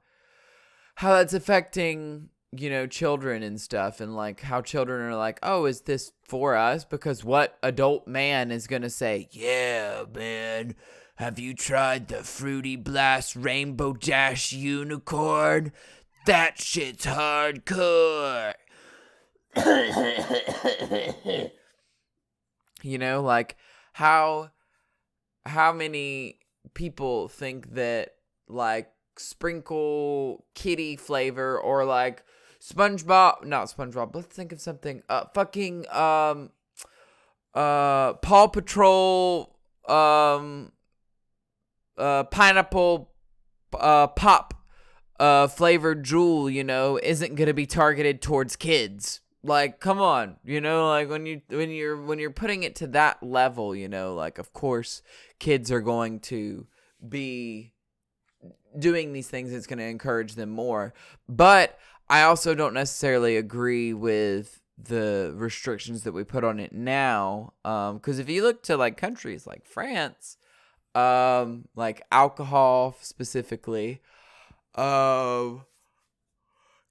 how 0.96 1.14
that's 1.14 1.34
affecting 1.34 2.28
you 2.56 2.70
know 2.70 2.86
children 2.86 3.42
and 3.42 3.60
stuff 3.60 4.00
and 4.00 4.16
like 4.16 4.40
how 4.40 4.62
children 4.62 5.02
are 5.02 5.16
like 5.16 5.38
oh 5.42 5.66
is 5.66 5.82
this 5.82 6.12
for 6.24 6.56
us? 6.56 6.84
Because 6.84 7.24
what 7.24 7.58
adult 7.62 8.06
man 8.06 8.50
is 8.50 8.66
going 8.66 8.82
to 8.82 8.90
say 8.90 9.28
yeah 9.32 10.04
man 10.14 10.74
have 11.16 11.38
you 11.38 11.52
tried 11.52 12.08
the 12.08 12.22
fruity 12.22 12.76
blast 12.76 13.34
rainbow 13.34 13.92
dash 13.92 14.52
unicorn? 14.52 15.72
That 16.26 16.60
shit's 16.60 17.06
hardcore. 17.06 18.54
You 22.82 22.96
know 22.96 23.22
like 23.22 23.56
how 23.92 24.50
how 25.44 25.72
many 25.72 26.38
people 26.74 27.28
think 27.28 27.74
that 27.74 28.14
like 28.46 28.88
sprinkle 29.20 30.44
kitty 30.54 30.96
flavor 30.96 31.58
or 31.58 31.84
like 31.84 32.24
SpongeBob, 32.60 33.44
not 33.44 33.68
SpongeBob. 33.68 34.14
Let's 34.14 34.34
think 34.34 34.52
of 34.52 34.60
something. 34.60 35.02
Uh, 35.08 35.24
fucking 35.34 35.88
um, 35.90 36.50
uh, 37.54 38.14
Paw 38.14 38.48
Patrol, 38.48 39.56
um, 39.88 40.72
uh, 41.96 42.24
pineapple, 42.24 43.10
uh, 43.78 44.08
pop, 44.08 44.54
uh, 45.20 45.46
flavored 45.46 46.04
Juul. 46.04 46.52
You 46.52 46.64
know, 46.64 46.98
isn't 47.02 47.34
gonna 47.36 47.54
be 47.54 47.66
targeted 47.66 48.20
towards 48.20 48.56
kids. 48.56 49.20
Like, 49.44 49.78
come 49.78 50.00
on, 50.00 50.36
you 50.44 50.60
know, 50.60 50.88
like 50.88 51.08
when 51.08 51.24
you 51.24 51.42
when 51.48 51.70
you're 51.70 52.00
when 52.00 52.18
you're 52.18 52.30
putting 52.30 52.64
it 52.64 52.74
to 52.76 52.88
that 52.88 53.22
level, 53.22 53.74
you 53.74 53.88
know, 53.88 54.14
like 54.14 54.38
of 54.38 54.52
course 54.52 55.00
kids 55.38 55.70
are 55.70 55.80
going 55.80 56.18
to 56.20 56.66
be 57.08 57.72
doing 58.78 59.12
these 59.12 59.28
things 59.28 59.52
it's 59.52 59.66
going 59.66 59.78
to 59.78 59.84
encourage 59.84 60.34
them 60.34 60.50
more. 60.50 60.92
But 61.28 61.78
i 62.10 62.22
also 62.22 62.54
don't 62.54 62.74
necessarily 62.74 63.36
agree 63.36 63.92
with 63.92 64.62
the 64.78 65.32
restrictions 65.36 66.04
that 66.04 66.12
we 66.12 66.24
put 66.24 66.44
on 66.44 66.60
it 66.60 66.72
now 66.72 67.52
because 67.62 68.18
um, 68.18 68.20
if 68.20 68.28
you 68.28 68.42
look 68.42 68.62
to 68.62 68.76
like 68.76 68.96
countries 68.96 69.46
like 69.46 69.64
france 69.64 70.36
um, 70.94 71.68
like 71.76 72.02
alcohol 72.10 72.96
specifically 73.00 74.00
um, 74.74 75.62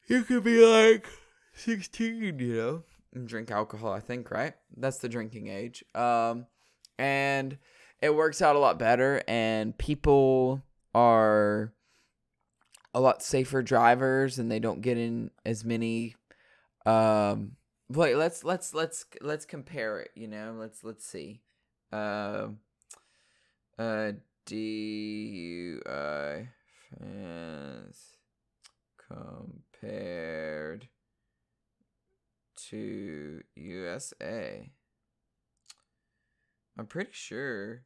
you 0.07 0.23
could 0.23 0.43
be 0.43 0.63
like 0.63 1.07
16 1.55 2.21
you 2.21 2.31
know 2.31 2.83
and 3.13 3.27
drink 3.27 3.49
alcohol 3.49 3.91
i 3.91 3.99
think 3.99 4.29
right? 4.31 4.53
That's 4.75 4.99
the 4.99 5.09
drinking 5.09 5.47
age. 5.47 5.83
Um, 5.95 6.45
and 6.99 7.57
it 8.01 8.15
works 8.15 8.41
out 8.41 8.55
a 8.55 8.59
lot 8.59 8.77
better 8.77 9.23
and 9.27 9.77
people 9.77 10.61
are 10.97 11.71
a 12.95 12.99
lot 12.99 13.21
safer 13.21 13.61
drivers 13.61 14.39
and 14.39 14.51
they 14.51 14.59
don't 14.59 14.81
get 14.81 14.97
in 14.97 15.29
as 15.45 15.63
many 15.63 16.15
um 16.87 17.51
wait 17.87 18.15
let's 18.15 18.43
let's 18.43 18.73
let's 18.73 19.05
let's 19.21 19.45
compare 19.45 19.99
it 19.99 20.09
you 20.15 20.27
know 20.27 20.55
let's 20.57 20.83
let's 20.83 21.05
see 21.05 21.39
uh 21.93 22.47
uh 23.77 24.11
DUI 24.47 26.47
compared 29.07 30.87
to 32.55 33.43
USA 33.55 34.71
I'm 36.77 36.85
pretty 36.85 37.09
sure. 37.11 37.81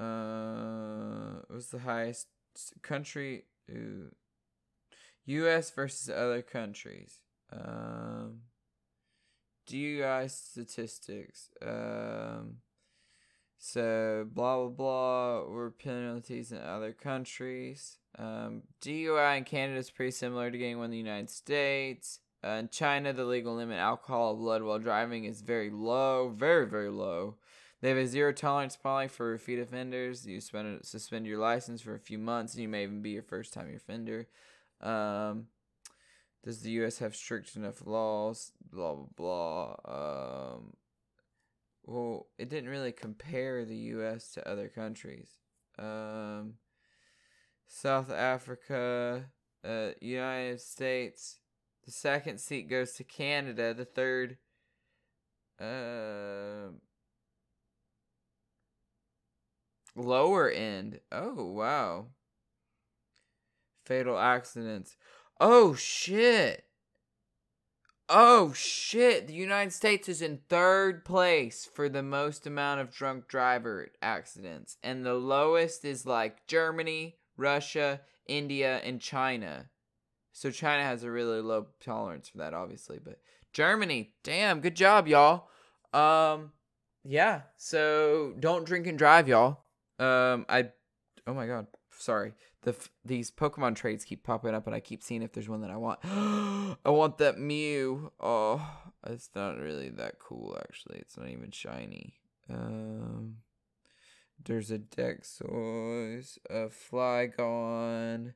Uh, 0.00 1.42
was 1.50 1.68
the 1.70 1.80
highest 1.80 2.28
country? 2.82 3.44
Ooh. 3.70 4.10
U.S. 5.26 5.70
versus 5.70 6.08
other 6.08 6.42
countries. 6.42 7.18
Um, 7.52 8.40
DUI 9.68 10.30
statistics. 10.30 11.50
Um, 11.62 12.58
So 13.60 14.26
blah 14.32 14.56
blah 14.58 14.68
blah 14.68 15.38
or 15.40 15.70
penalties 15.70 16.52
in 16.52 16.58
other 16.58 16.92
countries. 16.92 17.98
Um, 18.18 18.62
DUI 18.80 19.38
in 19.38 19.44
Canada 19.44 19.78
is 19.80 19.90
pretty 19.90 20.12
similar 20.12 20.50
to 20.50 20.58
getting 20.58 20.78
one 20.78 20.86
in 20.86 20.90
the 20.92 20.96
United 20.98 21.30
States. 21.30 22.20
Uh, 22.44 22.50
in 22.50 22.68
China, 22.68 23.12
the 23.12 23.24
legal 23.24 23.56
limit 23.56 23.78
alcohol 23.78 24.36
blood 24.36 24.62
while 24.62 24.78
driving 24.78 25.24
is 25.24 25.40
very 25.42 25.70
low, 25.70 26.28
very 26.30 26.66
very 26.66 26.90
low. 26.90 27.36
They 27.80 27.90
have 27.90 27.98
a 27.98 28.06
zero 28.06 28.32
tolerance 28.32 28.76
policy 28.76 29.08
for 29.08 29.30
repeat 29.30 29.60
offenders. 29.60 30.26
You 30.26 30.40
suspend 30.40 30.84
suspend 30.84 31.26
your 31.26 31.38
license 31.38 31.80
for 31.80 31.94
a 31.94 32.00
few 32.00 32.18
months, 32.18 32.54
and 32.54 32.62
you 32.62 32.68
may 32.68 32.82
even 32.82 33.02
be 33.02 33.10
your 33.10 33.22
first 33.22 33.52
time 33.52 33.72
offender. 33.74 34.26
Um, 34.80 35.46
does 36.44 36.60
the 36.60 36.70
U.S. 36.70 36.98
have 36.98 37.14
strict 37.14 37.56
enough 37.56 37.86
laws? 37.86 38.52
Blah 38.72 38.94
blah 38.94 39.76
blah. 39.84 40.54
Um, 40.54 40.72
well, 41.84 42.26
it 42.36 42.48
didn't 42.48 42.68
really 42.68 42.92
compare 42.92 43.64
the 43.64 43.76
U.S. 43.76 44.32
to 44.32 44.48
other 44.48 44.68
countries. 44.68 45.30
Um, 45.78 46.54
South 47.66 48.10
Africa, 48.10 49.26
uh, 49.64 49.90
United 50.00 50.60
States. 50.60 51.38
The 51.84 51.92
second 51.92 52.40
seat 52.40 52.68
goes 52.68 52.92
to 52.94 53.04
Canada. 53.04 53.72
The 53.72 53.84
third, 53.84 54.36
uh, 55.60 56.72
lower 59.98 60.50
end. 60.50 61.00
Oh 61.12 61.44
wow. 61.44 62.06
Fatal 63.84 64.18
accidents. 64.18 64.96
Oh 65.40 65.74
shit. 65.74 66.64
Oh 68.10 68.54
shit, 68.54 69.26
the 69.26 69.34
United 69.34 69.72
States 69.72 70.08
is 70.08 70.22
in 70.22 70.40
third 70.48 71.04
place 71.04 71.68
for 71.74 71.90
the 71.90 72.02
most 72.02 72.46
amount 72.46 72.80
of 72.80 72.90
drunk 72.90 73.28
driver 73.28 73.88
accidents. 74.00 74.78
And 74.82 75.04
the 75.04 75.14
lowest 75.14 75.84
is 75.84 76.06
like 76.06 76.46
Germany, 76.46 77.16
Russia, 77.36 78.00
India, 78.26 78.78
and 78.78 78.98
China. 78.98 79.68
So 80.32 80.50
China 80.50 80.84
has 80.84 81.02
a 81.02 81.10
really 81.10 81.42
low 81.42 81.66
tolerance 81.80 82.30
for 82.30 82.38
that, 82.38 82.54
obviously. 82.54 82.98
But 83.02 83.18
Germany, 83.52 84.14
damn, 84.24 84.60
good 84.60 84.76
job, 84.76 85.06
y'all. 85.06 85.48
Um, 85.92 86.52
yeah. 87.04 87.42
So 87.56 88.34
don't 88.40 88.64
drink 88.64 88.86
and 88.86 88.96
drive, 88.96 89.28
y'all. 89.28 89.64
Um, 89.98 90.46
I, 90.48 90.70
oh 91.26 91.34
my 91.34 91.46
god, 91.46 91.66
sorry 91.90 92.34
the 92.62 92.88
these 93.04 93.30
Pokemon 93.30 93.76
trades 93.76 94.04
keep 94.04 94.24
popping 94.24 94.54
up, 94.54 94.66
and 94.66 94.74
I 94.74 94.80
keep 94.80 95.02
seeing 95.02 95.22
if 95.22 95.32
there's 95.32 95.48
one 95.48 95.60
that 95.62 95.70
I 95.70 95.76
want. 95.76 96.00
I 96.04 96.90
want 96.90 97.18
that 97.18 97.38
Mew. 97.38 98.12
Oh, 98.20 98.66
it's 99.06 99.30
not 99.34 99.58
really 99.58 99.90
that 99.90 100.18
cool 100.18 100.56
actually. 100.60 100.98
It's 100.98 101.16
not 101.16 101.28
even 101.28 101.50
shiny. 101.50 102.14
Um, 102.50 103.36
there's 104.44 104.70
a 104.70 104.78
Deoxys, 104.78 106.38
a 106.50 106.68
Flygon, 106.68 108.34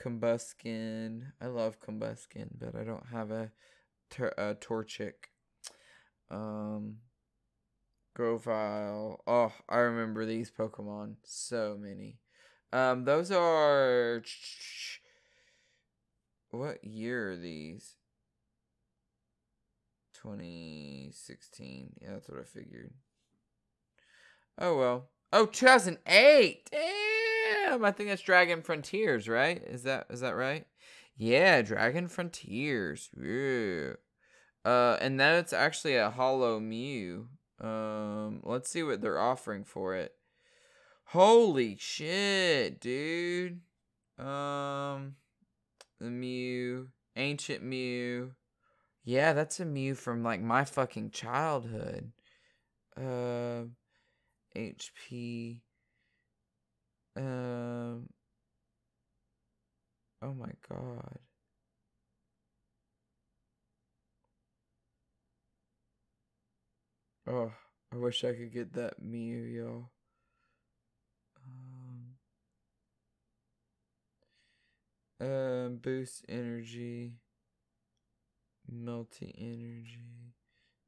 Combusken. 0.00 1.32
I 1.40 1.46
love 1.46 1.80
Combusken, 1.80 2.48
but 2.58 2.74
I 2.74 2.84
don't 2.84 3.06
have 3.12 3.30
a, 3.30 3.52
ter- 4.10 4.34
a 4.38 4.54
Torchic. 4.54 5.30
Um, 6.30 6.98
Grovyle. 8.14 9.22
Oh, 9.26 9.52
I 9.68 9.78
remember 9.78 10.24
these 10.26 10.50
Pokemon. 10.50 11.16
So 11.24 11.76
many. 11.80 12.18
Um, 12.72 13.04
those 13.04 13.30
are. 13.30 14.22
What 16.50 16.84
year 16.84 17.32
are 17.32 17.36
these? 17.36 17.96
2016. 20.22 21.94
Yeah, 22.00 22.12
that's 22.12 22.28
what 22.28 22.40
I 22.40 22.44
figured. 22.44 22.92
Oh, 24.58 24.76
well. 24.76 25.08
Oh, 25.32 25.46
2008. 25.46 26.70
Damn. 26.70 27.84
I 27.84 27.90
think 27.90 28.10
that's 28.10 28.22
Dragon 28.22 28.62
Frontiers, 28.62 29.28
right? 29.28 29.62
Is 29.66 29.84
that 29.84 30.06
is 30.10 30.20
that 30.20 30.36
right? 30.36 30.66
Yeah, 31.16 31.62
Dragon 31.62 32.08
Frontiers. 32.08 33.08
Yeah. 33.16 33.94
Uh, 34.64 34.96
and 35.00 35.18
that's 35.18 35.52
actually 35.52 35.96
a 35.96 36.10
Holo 36.10 36.60
Mew. 36.60 37.28
Um, 37.60 38.40
let's 38.42 38.70
see 38.70 38.82
what 38.82 39.00
they're 39.00 39.20
offering 39.20 39.64
for 39.64 39.94
it. 39.94 40.14
Holy 41.06 41.76
shit, 41.78 42.80
dude. 42.80 43.60
Um, 44.18 45.16
the 46.00 46.10
Mew, 46.10 46.88
Ancient 47.16 47.62
Mew. 47.62 48.32
Yeah, 49.04 49.32
that's 49.32 49.60
a 49.60 49.64
Mew 49.64 49.94
from 49.94 50.22
like 50.22 50.40
my 50.40 50.64
fucking 50.64 51.10
childhood. 51.10 52.12
Uh, 52.96 53.64
HP. 54.56 55.60
Um. 57.16 58.08
Oh 60.22 60.32
my 60.34 60.52
god. 60.68 61.18
Oh, 67.26 67.52
I 67.92 67.96
wish 67.96 68.24
I 68.24 68.32
could 68.32 68.52
get 68.52 68.72
that 68.74 69.02
Mew, 69.02 69.42
y'all. 69.42 69.90
Um, 75.20 75.78
boost 75.80 76.24
energy, 76.28 77.12
multi 78.68 79.32
energy, 79.38 80.34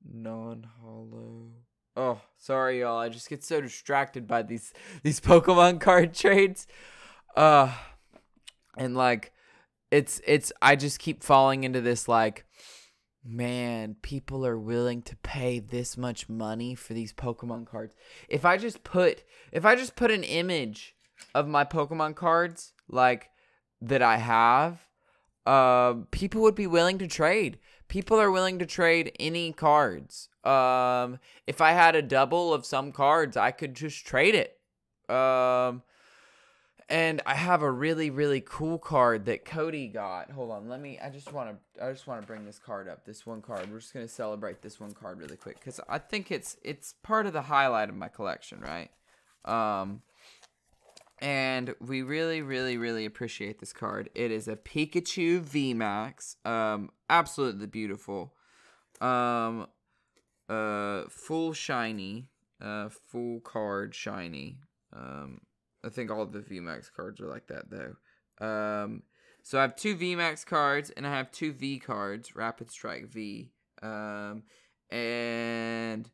non 0.04 0.66
holo. 0.80 1.52
Oh, 1.96 2.20
sorry 2.36 2.80
y'all. 2.80 2.98
I 2.98 3.08
just 3.08 3.30
get 3.30 3.44
so 3.44 3.60
distracted 3.60 4.26
by 4.26 4.42
these 4.42 4.72
these 5.04 5.20
Pokemon 5.20 5.80
card 5.80 6.14
trades. 6.14 6.66
Uh 7.36 7.72
and 8.76 8.96
like 8.96 9.32
it's 9.92 10.20
it's 10.26 10.52
I 10.60 10.74
just 10.74 10.98
keep 10.98 11.22
falling 11.22 11.62
into 11.62 11.80
this 11.80 12.08
like 12.08 12.44
man, 13.24 13.96
people 14.02 14.46
are 14.46 14.58
willing 14.58 15.02
to 15.02 15.16
pay 15.16 15.58
this 15.58 15.96
much 15.96 16.28
money 16.28 16.74
for 16.74 16.92
these 16.92 17.12
Pokemon 17.12 17.66
cards. 17.66 17.94
If 18.28 18.44
I 18.44 18.56
just 18.56 18.84
put 18.84 19.24
if 19.50 19.64
I 19.64 19.76
just 19.76 19.96
put 19.96 20.10
an 20.10 20.24
image 20.24 20.94
of 21.34 21.48
my 21.48 21.64
Pokemon 21.64 22.16
cards 22.16 22.72
like 22.88 23.30
that 23.80 24.02
I 24.02 24.18
have, 24.18 24.86
uh, 25.46 25.94
people 26.10 26.42
would 26.42 26.54
be 26.54 26.66
willing 26.66 26.98
to 26.98 27.06
trade. 27.06 27.58
People 27.88 28.18
are 28.18 28.30
willing 28.30 28.58
to 28.58 28.66
trade 28.66 29.12
any 29.20 29.52
cards. 29.52 30.28
Um, 30.42 31.18
if 31.46 31.60
I 31.60 31.72
had 31.72 31.94
a 31.94 32.02
double 32.02 32.52
of 32.52 32.66
some 32.66 32.92
cards, 32.92 33.36
I 33.36 33.50
could 33.50 33.74
just 33.74 34.06
trade 34.06 34.34
it. 34.34 34.58
Um, 35.14 35.82
and 36.88 37.22
I 37.26 37.34
have 37.34 37.62
a 37.62 37.70
really 37.70 38.10
really 38.10 38.40
cool 38.40 38.78
card 38.78 39.26
that 39.26 39.44
Cody 39.44 39.88
got. 39.88 40.30
Hold 40.30 40.50
on, 40.50 40.68
let 40.68 40.80
me. 40.80 40.98
I 41.02 41.10
just 41.10 41.32
want 41.32 41.50
to. 41.50 41.84
I 41.84 41.90
just 41.92 42.06
want 42.06 42.20
to 42.20 42.26
bring 42.26 42.44
this 42.44 42.58
card 42.58 42.88
up. 42.88 43.04
This 43.04 43.26
one 43.26 43.42
card. 43.42 43.70
We're 43.70 43.80
just 43.80 43.94
gonna 43.94 44.08
celebrate 44.08 44.62
this 44.62 44.80
one 44.80 44.92
card 44.92 45.18
really 45.18 45.36
quick 45.36 45.58
because 45.58 45.80
I 45.88 45.98
think 45.98 46.30
it's 46.30 46.56
it's 46.62 46.94
part 47.02 47.26
of 47.26 47.32
the 47.32 47.42
highlight 47.42 47.88
of 47.88 47.96
my 47.96 48.08
collection, 48.08 48.60
right? 48.60 48.90
Um, 49.44 50.02
and 51.20 51.74
we 51.80 52.02
really, 52.02 52.42
really, 52.42 52.76
really 52.76 53.04
appreciate 53.04 53.58
this 53.58 53.72
card. 53.72 54.10
It 54.14 54.30
is 54.30 54.48
a 54.48 54.56
Pikachu 54.56 55.40
VMAX. 55.42 56.36
Um, 56.46 56.90
absolutely 57.08 57.66
beautiful. 57.66 58.34
Um, 59.00 59.66
uh, 60.48 61.04
full 61.08 61.52
shiny. 61.52 62.28
Uh, 62.60 62.88
full 62.88 63.40
card 63.40 63.94
shiny. 63.94 64.58
Um, 64.92 65.40
I 65.84 65.88
think 65.88 66.10
all 66.10 66.26
the 66.26 66.40
VMAX 66.40 66.90
cards 66.94 67.20
are 67.20 67.26
like 67.26 67.46
that 67.48 67.70
though. 67.70 68.46
Um, 68.46 69.02
so 69.42 69.58
I 69.58 69.62
have 69.62 69.76
two 69.76 69.96
VMAX 69.96 70.46
cards 70.46 70.90
and 70.90 71.06
I 71.06 71.10
have 71.10 71.30
two 71.30 71.52
V 71.52 71.78
cards, 71.78 72.34
Rapid 72.34 72.70
Strike 72.70 73.08
V. 73.08 73.52
Um, 73.82 74.44
and 74.90 76.08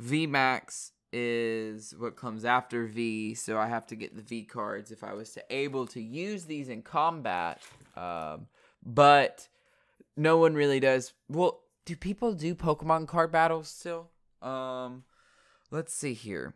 VMAX 0.00 0.92
is 1.12 1.94
what 1.98 2.16
comes 2.16 2.44
after 2.44 2.86
V, 2.86 3.34
so 3.34 3.58
I 3.58 3.66
have 3.66 3.86
to 3.86 3.96
get 3.96 4.14
the 4.14 4.22
V 4.22 4.44
cards 4.44 4.92
if 4.92 5.02
I 5.02 5.14
was 5.14 5.32
to 5.32 5.44
able 5.50 5.86
to 5.88 6.00
use 6.00 6.44
these 6.44 6.68
in 6.68 6.82
combat. 6.82 7.60
Um, 7.96 8.46
but 8.84 9.48
no 10.16 10.36
one 10.36 10.54
really 10.54 10.80
does. 10.80 11.12
Well, 11.28 11.60
do 11.84 11.96
people 11.96 12.32
do 12.34 12.54
Pokemon 12.54 13.08
card 13.08 13.32
battles 13.32 13.68
still? 13.68 14.10
Um, 14.42 15.04
let's 15.70 15.94
see 15.94 16.14
here. 16.14 16.54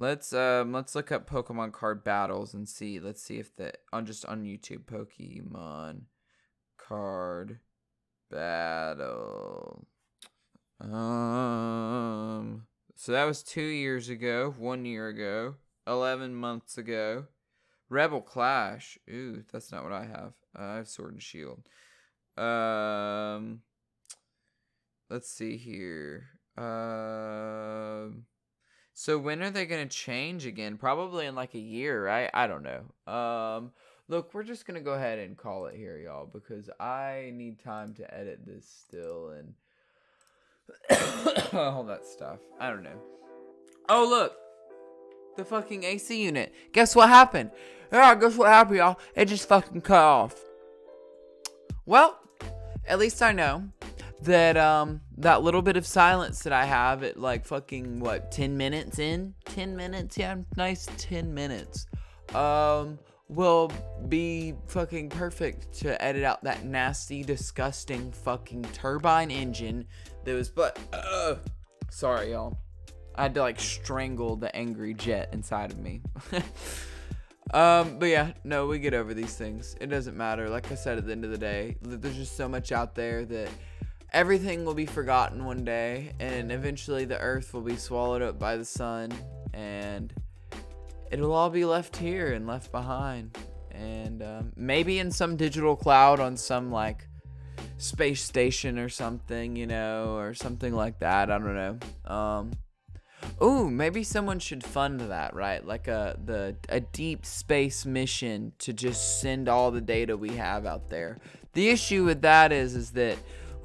Let's 0.00 0.32
um 0.32 0.72
let's 0.72 0.94
look 0.94 1.12
up 1.12 1.28
Pokemon 1.28 1.72
card 1.72 2.02
battles 2.02 2.54
and 2.54 2.66
see. 2.66 2.98
Let's 2.98 3.22
see 3.22 3.38
if 3.38 3.54
the 3.54 3.74
on 3.92 4.06
just 4.06 4.24
on 4.24 4.44
YouTube 4.44 4.84
Pokemon 4.86 6.04
card 6.78 7.58
battle. 8.30 9.86
Um 10.80 12.66
so 12.96 13.12
that 13.12 13.24
was 13.24 13.42
two 13.42 13.60
years 13.60 14.08
ago, 14.08 14.54
one 14.58 14.86
year 14.86 15.08
ago, 15.08 15.56
11 15.86 16.34
months 16.34 16.78
ago. 16.78 17.26
Rebel 17.90 18.22
Clash. 18.22 18.98
Ooh, 19.10 19.44
that's 19.52 19.70
not 19.70 19.84
what 19.84 19.92
I 19.92 20.04
have. 20.04 20.32
Uh, 20.58 20.62
I 20.62 20.76
have 20.76 20.88
Sword 20.88 21.12
and 21.14 21.22
Shield. 21.22 21.62
Um, 22.36 23.62
let's 25.10 25.30
see 25.30 25.56
here. 25.56 26.28
Um, 26.56 28.26
So 28.94 29.18
when 29.18 29.42
are 29.42 29.50
they 29.50 29.66
gonna 29.66 29.86
change 29.86 30.46
again? 30.46 30.76
Probably 30.76 31.26
in 31.26 31.34
like 31.34 31.54
a 31.54 31.60
year, 31.60 32.04
right? 32.04 32.30
I 32.34 32.46
don't 32.46 32.62
know. 32.62 33.12
Um, 33.12 33.72
look, 34.08 34.34
we're 34.34 34.42
just 34.44 34.66
gonna 34.66 34.80
go 34.80 34.92
ahead 34.92 35.18
and 35.18 35.36
call 35.36 35.66
it 35.66 35.76
here, 35.76 35.98
y'all, 35.98 36.26
because 36.26 36.68
I 36.78 37.32
need 37.34 37.62
time 37.62 37.94
to 37.94 38.14
edit 38.14 38.40
this 38.46 38.66
still 38.66 39.30
and 39.30 39.54
all 41.52 41.84
that 41.84 42.06
stuff. 42.06 42.38
I 42.58 42.70
don't 42.70 42.82
know. 42.82 43.00
Oh 43.88 44.06
look, 44.08 44.36
the 45.36 45.44
fucking 45.44 45.84
AC 45.84 46.22
unit. 46.22 46.54
Guess 46.72 46.94
what 46.94 47.08
happened? 47.08 47.50
Yeah, 47.92 48.14
guess 48.14 48.36
what 48.36 48.48
happened, 48.48 48.76
y'all? 48.76 48.98
It 49.16 49.26
just 49.26 49.48
fucking 49.48 49.80
cut 49.80 49.98
off. 49.98 50.36
Well, 51.86 52.20
at 52.86 52.98
least 52.98 53.22
I 53.22 53.32
know 53.32 53.70
that 54.22 54.56
um 54.56 55.00
that 55.18 55.42
little 55.42 55.62
bit 55.62 55.76
of 55.76 55.86
silence 55.86 56.42
that 56.42 56.52
I 56.52 56.64
have 56.64 57.02
at 57.02 57.18
like 57.18 57.44
fucking 57.46 58.00
what 58.00 58.30
10 58.30 58.56
minutes 58.56 58.98
in? 58.98 59.34
10 59.46 59.76
minutes? 59.76 60.18
Yeah 60.18 60.36
nice 60.56 60.88
10 60.98 61.32
minutes. 61.32 61.86
Um 62.34 62.98
will 63.28 63.70
be 64.08 64.54
fucking 64.66 65.08
perfect 65.08 65.72
to 65.72 66.02
edit 66.02 66.24
out 66.24 66.42
that 66.42 66.64
nasty 66.64 67.22
disgusting 67.22 68.10
fucking 68.10 68.62
turbine 68.72 69.30
engine 69.30 69.86
that 70.24 70.34
was 70.34 70.48
but 70.48 70.78
uh, 70.92 71.36
sorry 71.90 72.32
y'all. 72.32 72.58
I 73.14 73.22
had 73.22 73.34
to 73.34 73.40
like 73.40 73.60
strangle 73.60 74.36
the 74.36 74.54
angry 74.54 74.94
jet 74.94 75.30
inside 75.32 75.72
of 75.72 75.78
me. 75.78 76.02
Um 77.52 77.98
but 77.98 78.06
yeah 78.06 78.30
no 78.44 78.68
we 78.68 78.78
get 78.78 78.94
over 78.94 79.12
these 79.12 79.34
things. 79.34 79.74
It 79.80 79.88
doesn't 79.88 80.16
matter. 80.16 80.48
Like 80.48 80.70
I 80.70 80.76
said 80.76 80.98
at 80.98 81.06
the 81.06 81.10
end 81.10 81.24
of 81.24 81.32
the 81.32 81.38
day 81.38 81.76
there's 81.82 82.14
just 82.14 82.36
so 82.36 82.48
much 82.48 82.70
out 82.70 82.94
there 82.94 83.24
that 83.24 83.48
everything 84.12 84.64
will 84.64 84.74
be 84.74 84.86
forgotten 84.86 85.44
one 85.44 85.64
day, 85.64 86.12
and 86.20 86.50
eventually 86.50 87.04
the 87.04 87.18
earth 87.18 87.54
will 87.54 87.62
be 87.62 87.76
swallowed 87.76 88.22
up 88.22 88.38
by 88.38 88.56
the 88.56 88.64
sun, 88.64 89.12
and 89.54 90.12
it'll 91.10 91.32
all 91.32 91.50
be 91.50 91.64
left 91.64 91.96
here 91.96 92.32
and 92.32 92.46
left 92.46 92.72
behind. 92.72 93.36
And 93.70 94.22
um, 94.22 94.52
maybe 94.56 94.98
in 94.98 95.10
some 95.10 95.36
digital 95.36 95.76
cloud 95.76 96.20
on 96.20 96.36
some 96.36 96.70
like 96.70 97.06
space 97.78 98.22
station 98.22 98.78
or 98.78 98.88
something, 98.88 99.56
you 99.56 99.66
know, 99.66 100.16
or 100.16 100.34
something 100.34 100.74
like 100.74 100.98
that. 101.00 101.30
I 101.30 101.38
don't 101.38 101.54
know. 101.54 101.78
Um, 102.12 102.52
Ooh, 103.42 103.70
maybe 103.70 104.02
someone 104.02 104.38
should 104.38 104.64
fund 104.64 105.00
that, 105.00 105.34
right? 105.34 105.64
Like 105.64 105.88
a 105.88 106.18
the 106.24 106.56
a 106.68 106.80
deep 106.80 107.24
space 107.24 107.86
mission 107.86 108.52
to 108.58 108.72
just 108.72 109.20
send 109.20 109.48
all 109.48 109.70
the 109.70 109.80
data 109.80 110.16
we 110.16 110.30
have 110.30 110.66
out 110.66 110.88
there. 110.88 111.18
The 111.52 111.68
issue 111.68 112.04
with 112.04 112.22
that 112.22 112.52
is 112.52 112.74
is 112.74 112.90
that 112.92 113.18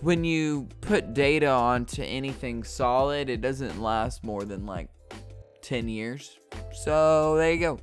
when 0.05 0.23
you 0.23 0.69
put 0.81 1.15
data 1.15 1.47
onto 1.47 2.03
anything 2.03 2.63
solid, 2.63 3.27
it 3.27 3.41
doesn't 3.41 3.81
last 3.81 4.23
more 4.23 4.43
than 4.43 4.63
like 4.67 4.87
10 5.63 5.89
years. 5.89 6.37
So 6.83 7.35
there 7.37 7.51
you 7.51 7.59
go. 7.59 7.79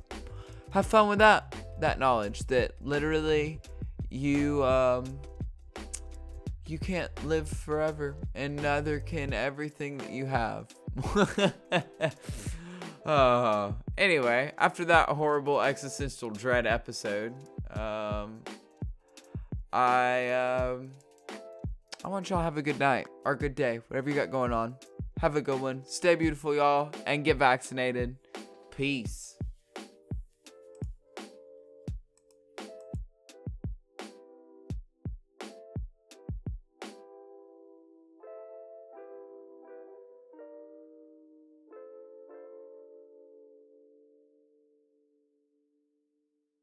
Have 0.69 0.85
fun 0.85 1.09
with 1.09 1.19
that. 1.19 1.53
That 1.81 1.99
knowledge 1.99 2.47
that 2.47 2.75
literally 2.81 3.59
you 4.09 4.63
um 4.63 5.03
you 6.65 6.79
can't 6.79 7.11
live 7.25 7.49
forever 7.49 8.15
and 8.35 8.55
neither 8.55 9.01
can 9.01 9.33
everything 9.33 9.97
that 9.97 10.11
you 10.11 10.25
have. 10.25 10.67
uh, 13.05 13.73
anyway, 13.97 14.53
after 14.57 14.85
that 14.85 15.09
horrible 15.09 15.61
existential 15.61 16.29
dread 16.29 16.65
episode, 16.65 17.33
um 17.75 18.39
I 19.73 20.29
um 20.29 20.91
I 22.05 22.09
want 22.09 22.29
y'all 22.29 22.41
have 22.41 22.57
a 22.57 22.61
good 22.61 22.79
night 22.79 23.07
or 23.23 23.33
good 23.33 23.55
day, 23.55 23.79
whatever 23.87 24.09
you 24.09 24.15
got 24.15 24.29
going 24.29 24.51
on. 24.51 24.75
Have 25.19 25.37
a 25.37 25.41
good 25.41 25.61
one. 25.61 25.83
Stay 25.85 26.15
beautiful, 26.15 26.53
y'all, 26.53 26.91
and 27.05 27.23
get 27.23 27.37
vaccinated. 27.37 28.17
Peace. 28.75 29.32